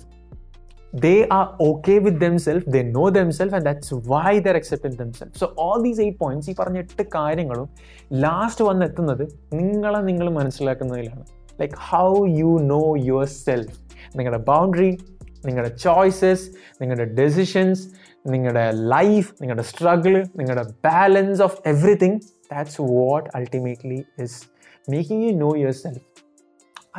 [1.31, 5.53] are are with with they know know and that's why there they're them self so
[5.57, 7.69] all these eight points ഈ പറഞ്ഞ എട്ട് കാര്യങ്ങളും
[8.13, 11.23] ലാസ്റ്റ് വന്നെത്തുന്നത് നിങ്ങളെ നിങ്ങൾ മനസ്സിലാക്കുന്നതിലാണ്.
[11.61, 13.77] Like how you know your self
[14.17, 14.97] നിങ്ങളുടെ ബൗണ്ടറി
[15.45, 16.47] നിങ്ങളുടെ choices
[16.81, 17.83] നിങ്ങളുടെ ഡെസിഷൻസ്
[18.29, 22.19] നിങ്ങളുടെ ലൈഫ് നിങ്ങളുടെ സ്ട്രഗിൾ നിങ്ങളുടെ balance of everything
[22.51, 24.43] that's what ultimately is
[24.89, 26.10] making you know yourself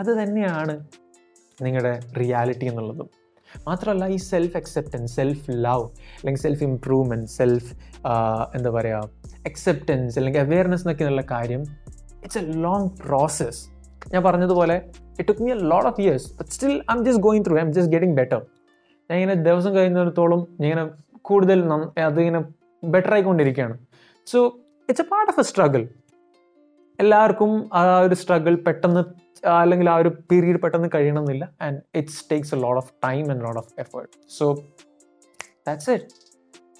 [0.00, 0.74] അത് തന്നെയാണ്
[1.64, 3.08] നിങ്ങളുടെ റിയാലിറ്റി എന്നുള്ളതും.
[3.66, 5.86] മാത്രമല്ല ഈ സെൽഫ് അക്സെപ്റ്റൻസ് സെൽഫ് ലവ്
[6.18, 7.70] അല്ലെങ്കിൽ സെൽഫ് ഇംപ്രൂവ്മെന്റ് സെൽഫ്
[8.56, 9.00] എന്താ പറയുക
[9.50, 11.62] അക്സെപ്റ്റൻസ് അല്ലെങ്കിൽ അവെയർനെസ് എന്നൊക്കെ ഉള്ള കാര്യം
[12.24, 13.60] ഇറ്റ്സ് എ ലോങ് പ്രോസസ്സ്
[14.12, 14.76] ഞാൻ പറഞ്ഞതുപോലെ
[15.18, 17.92] it took me a lot of years but still I'm just going through I'm just
[17.94, 18.40] getting better
[19.10, 20.84] ഞാൻ ഇങ്ങനെ ദിവസം കഴിയുന്നിടത്തോളം ഞാൻ ഇങ്ങനെ
[21.28, 21.58] കൂടുതൽ
[22.08, 22.40] അതിങ്ങനെ
[22.82, 23.76] ബെറ്റർ ആയിക്കൊണ്ടിരിക്കുകയാണ്.
[24.26, 24.38] So
[24.88, 25.82] it's a part of a struggle
[26.98, 29.02] എല്ലാവർക്കും ആ ഒരു സ്ട്രഗിൾ പെട്ടെന്ന്
[29.60, 31.44] അല്ലെങ്കിൽ ആ ഒരു പീരീഡ് പെട്ടെന്ന് കഴിയണമെന്നില്ല.
[31.66, 34.46] And it's takes a lot of time and lot of effort so
[35.66, 36.08] that's it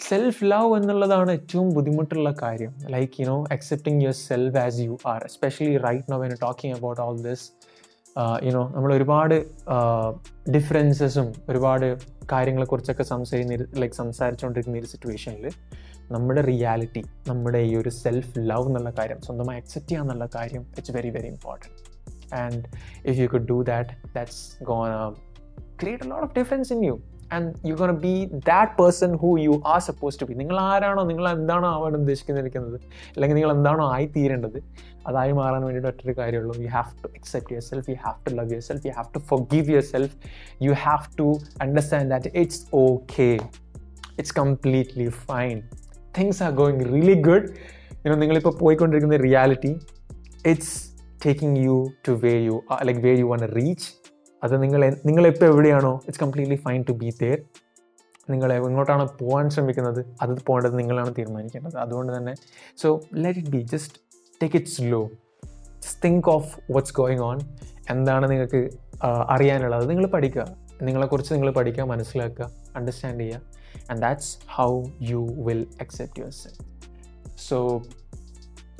[0.09, 2.72] self love എന്നുള്ളതാണ് ഏറ്റവും ബുദ്ധിമുട്ടുള്ള കാര്യം.
[2.94, 7.16] Like you know accepting yourself as you are especially right no when talking about all
[7.29, 7.46] this
[8.46, 9.35] you know നമ്മൾ ഒരുപാട്
[10.57, 11.87] ഡിഫറൻസസും ഒരുപാട്
[12.33, 15.46] കാര്യങ്ങളെക്കുറിച്ചൊക്കെ സംസാരിക്കുന്ന like സംസാരിച്ചുകൊണ്ടിരിക്കുന്ന ഒരു സിറ്റുവേഷനിൽ
[16.12, 20.94] നമ്മുടെ റിയാലിറ്റി നമ്മുടെ ഈ ഒരു സെൽഫ് ലവ് എന്നുള്ള കാര്യം സ്വന്തമായി അക്സെപ്റ്റ് ചെയ്യുക എന്നുള്ള കാര്യം it's
[20.98, 21.82] very very important
[22.40, 22.62] and
[23.05, 24.90] if you could do that that's gonna
[25.81, 26.95] create a lot of difference in you
[27.33, 28.12] and you gonna be
[28.49, 32.77] that person who you are suppose to be നിങ്ങൾ ആരാണോ നിങ്ങൾ എന്താണോ ആവാൻ ഉദ്ദേശിക്കുന്നിരിക്കുന്നത്
[33.14, 34.59] അല്ലെങ്കിൽ നിങ്ങൾ എന്താണോ ആയി തീരേണ്ടത്
[35.07, 36.55] അതായി മാറാൻ വേണ്ടിയിട്ട് ഒറ്റൊരു കാര്യമുള്ളൂ.
[36.64, 40.14] You have to accept yourself you have to love yourself you have to forgive yourself
[40.66, 41.29] you have to
[41.61, 43.29] understand that it's okay
[44.12, 45.57] it's completely fine
[46.18, 47.49] things are going really good
[48.05, 49.73] you know നിങ്ങളിപ്പോൾ പോയിക്കൊണ്ടിരിക്കുന്ന reality
[50.45, 50.77] it's
[51.27, 51.77] taking you
[52.09, 53.89] to way you like way you wanna reach
[54.43, 57.37] അത് നിങ്ങൾ നിങ്ങളിപ്പോൾ എവിടെയാണോ it's completely fine to be there
[58.31, 61.77] നിങ്ങൾ എങ്ങോട്ടാണ് പോകാൻ ശ്രമിക്കുന്നത് അത് പോകേണ്ടത് നിങ്ങളാണ് തീരുമാനിക്കേണ്ടത്.
[61.77, 62.35] അതുകൊണ്ട് തന്നെ
[62.83, 63.97] so let it be just
[64.41, 65.01] take it slow
[65.83, 67.39] just think of what's going on
[67.91, 68.61] എന്താണ് നിങ്ങൾക്ക്
[69.03, 69.89] ആ, അറിയാനുള്ളത്.
[69.89, 70.45] നിങ്ങൾ പഠിക്കുക.
[70.83, 73.41] നിങ്ങളെക്കുറിച്ച് നിങ്ങൾ പഠിക്കുക മനസ്സിലാക്കുക അണ്ടർസ്റ്റാൻഡ് ചെയ്യുക.
[73.91, 74.69] And that's how
[75.01, 76.63] you will accept yourself
[77.49, 77.59] so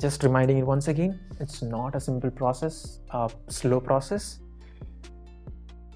[0.01, 2.75] just reminding you once again it's not a simple process
[3.19, 3.29] a
[3.59, 4.25] slow process.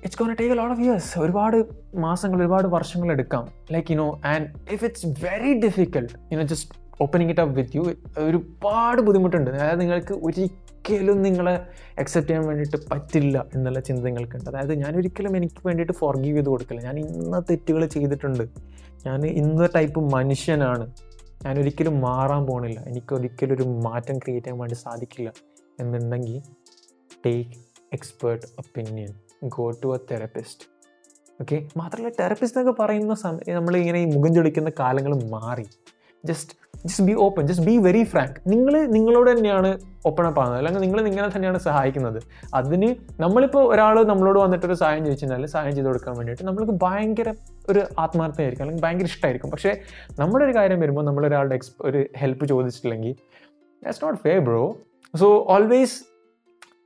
[0.03, 1.57] It's gonna take lot of years ഒരുപാട്
[1.95, 3.47] മാസങ്ങൾ ഒരുപാട് വർഷങ്ങൾ എടുക്കാം.
[3.71, 7.83] Like you know and if it's very difficult you know just opening it up with you
[8.17, 9.49] ഒരുപാട് ബുദ്ധിമുട്ടുണ്ട്.
[9.51, 11.55] അതായത് നിങ്ങൾക്ക് ഒരിക്കലും നിങ്ങളെ
[11.99, 14.49] അക്സെപ്റ്റ് ചെയ്യാൻ വേണ്ടിയിട്ട് പറ്റില്ല എന്നുള്ള ചിന്ത നിങ്ങൾക്കുണ്ട്.
[14.49, 16.81] അതായത് ഞാൻ ഒരിക്കലും എനിക്ക് വേണ്ടിയിട്ട് ഫോർഗീവ് ചെയ്ത് കൊടുക്കില്ല.
[16.81, 18.43] ഞാൻ ഇന്ന തെറ്റുകൾ ചെയ്തിട്ടുണ്ട്.
[19.07, 20.87] ഞാൻ ഇന്ന ടൈപ്പ് മനുഷ്യനാണ്.
[21.41, 25.29] ഞാൻ ഒരിക്കലും മാറാൻ പോകണില്ല എനിക്ക് ഒരിക്കലും ഒരു മാറ്റം ക്രിയേറ്റ് ചെയ്യാൻ വേണ്ടി സാധിക്കില്ല
[25.79, 26.37] എന്നുണ്ടെങ്കിൽ
[27.25, 27.57] take
[27.93, 29.11] expert opinion
[29.47, 30.65] go to a therapist
[31.41, 35.65] okay മാത്രമല്ല തെറപ്പിസ്റ്റ് എന്നൊക്കെ പറയുന്ന സമയം നമ്മളിങ്ങനെ ഈ മുഖം ചൊളിക്കുന്ന കാലങ്ങൾ മാറി.
[36.23, 36.53] Just
[36.85, 41.01] just be open just be very frank നിങ്ങൾ നിങ്ങളോട് തന്നെയാണ് ഓപ്പൺ അപ്പ് ആകുന്നത് അല്ലെങ്കിൽ നിങ്ങൾ
[41.01, 42.21] നിങ്ങളെ തന്നെയാണ് സഹായിക്കുന്നത്.
[42.53, 47.33] അതിന് നമ്മളിപ്പോൾ ഒരാൾ നമ്മളോട് വന്നിട്ടൊരു സഹായം ചോദിച്ചാൽ സഹായം ചെയ്ത് കൊടുക്കാൻ വേണ്ടിയിട്ട് നമ്മൾക്ക് ഭയങ്കര
[47.69, 49.81] ഒരു ആത്മാർത്ഥമായിരിക്കും അല്ലെങ്കിൽ ഭയങ്കര ഇഷ്ടമായിരിക്കും പക്ഷേ
[50.19, 53.13] നമ്മുടെ ഒരു കാര്യം വരുമ്പോൾ നമ്മളൊരാളുടെ എക്സ് ഒരു help ചോദിച്ചിട്ടില്ലെങ്കിൽ
[53.83, 54.75] that's not fair bro
[55.17, 56.03] so always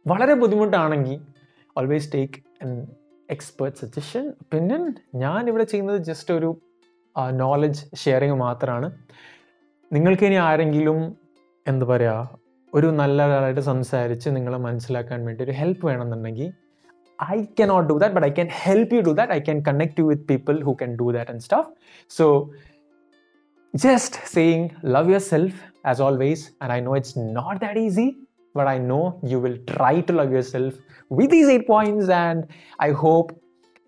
[0.08, 1.20] വളരെ ബുദ്ധിമുട്ടാണെങ്കിൽ
[1.78, 2.88] always take an
[3.30, 6.62] expert suggestion opinion ഞാൻ ഇവിടെ ചെയ്യുന്നത് ജസ്റ്റ് ഒരു
[7.32, 8.98] നോളജ് ഷെയറിങ് മാത്രമാണ്
[9.92, 11.00] നിങ്ങൾക്ക് ഇനി ആരെങ്കിലും
[11.66, 12.40] എന്താ പറയുക
[12.74, 16.48] ഒരു നല്ല ഒരാളായിട്ട് സംസാരിച്ച് നിങ്ങളെ മനസ്സിലാക്കാൻ വേണ്ടി ഒരു ഹെൽപ്പ് വേണമെന്നുണ്ടെങ്കിൽ
[17.20, 20.06] I cannot do that but I can help you do that I can connect you
[20.06, 21.70] with people who can do that and stuff
[22.12, 22.28] so
[23.74, 28.08] just saying love yourself as always and I know it's not that easy
[28.56, 30.78] but I know you will try to love yourself
[31.12, 32.44] with these eight points and
[32.84, 33.32] I hope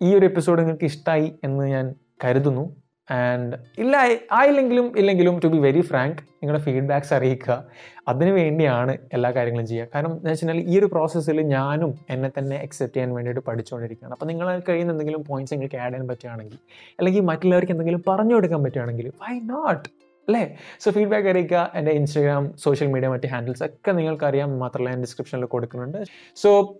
[0.00, 1.86] ഈ ഒരു episode നിങ്ങൾക്ക് ഇഷ്ടമായി എന്ന് ഞാൻ
[2.24, 2.64] കരുതുന്നു.
[3.10, 3.96] And ഇല്ല
[4.32, 7.64] ആയില്ലെങ്കിലും ഇല്ലെങ്കിലും ടു ബി വെരി ഫ്രാങ്ക് നിങ്ങളുടെ ഫീഡ്ബാക്ക്സ് അറിയിക്കുക.
[8.08, 9.88] അതിനു വേണ്ടിയാണ് എല്ലാ കാര്യങ്ങളും ചെയ്യുക.
[9.94, 14.12] കാരണം എന്ന് വെച്ചാൽ ഈ ഒരു പ്രോസസ്സിൽ ഞാനും എന്നെ തന്നെ അക്സെപ്റ്റ് ചെയ്യാൻ വേണ്ടിയിട്ട് പഠിച്ചുകൊണ്ടിരിക്കുകയാണ്.
[14.12, 16.58] അപ്പോൾ നിങ്ങൾ കഴിയുന്ന എന്തെങ്കിലും പോയിന്റ്സ് നിങ്ങൾക്ക് ആഡ് ചെയ്യാൻ പറ്റുകയാണെങ്കിൽ
[16.98, 19.88] അല്ലെങ്കിൽ മറ്റുള്ളവർക്ക് എന്തെങ്കിലും പറഞ്ഞു കൊടുക്കാൻ പറ്റുകയാണെങ്കിൽ വൈ നോട്ട്
[20.28, 20.58] അല്ലേ?
[20.80, 21.70] സോ ഫീഡ്ബാക്ക് അറിയിക്കുക.
[21.74, 24.58] എന്റെ ഇൻസ്റ്റാഗ്രാം സോഷ്യൽ മീഡിയ മറ്റ് ഹാൻഡിൽസ് ഒക്കെ നിങ്ങൾക്കറിയാം.
[24.58, 26.04] മാത്രമല്ല ഞാൻ ഡിസ്ക്രിപ്ഷനിൽ കൊടുക്കുന്നുണ്ട്.
[26.36, 26.78] So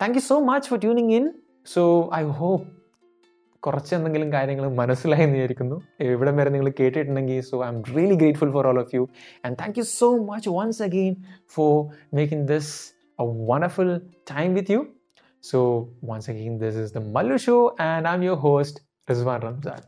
[0.00, 1.30] thank you so much for tuning in
[1.74, 2.66] so I hope
[3.66, 5.76] കുറച്ച് എന്തെങ്കിലും കാര്യങ്ങൾ മനസ്സിലായി എന്ന് വിചാരിക്കുന്നു.
[6.08, 9.02] ഇവിടെ വരെ നിങ്ങൾ കേട്ടിട്ടുണ്ടെങ്കിൽ so I'm really grateful for all of you
[9.44, 11.14] and thank you so much once again
[11.54, 11.72] for
[12.14, 12.72] making this
[13.18, 13.90] a wonderful
[14.32, 14.80] time with you
[15.44, 15.60] so
[16.04, 19.82] once again this is the Mallu show and I am your host Rizwan Ramzan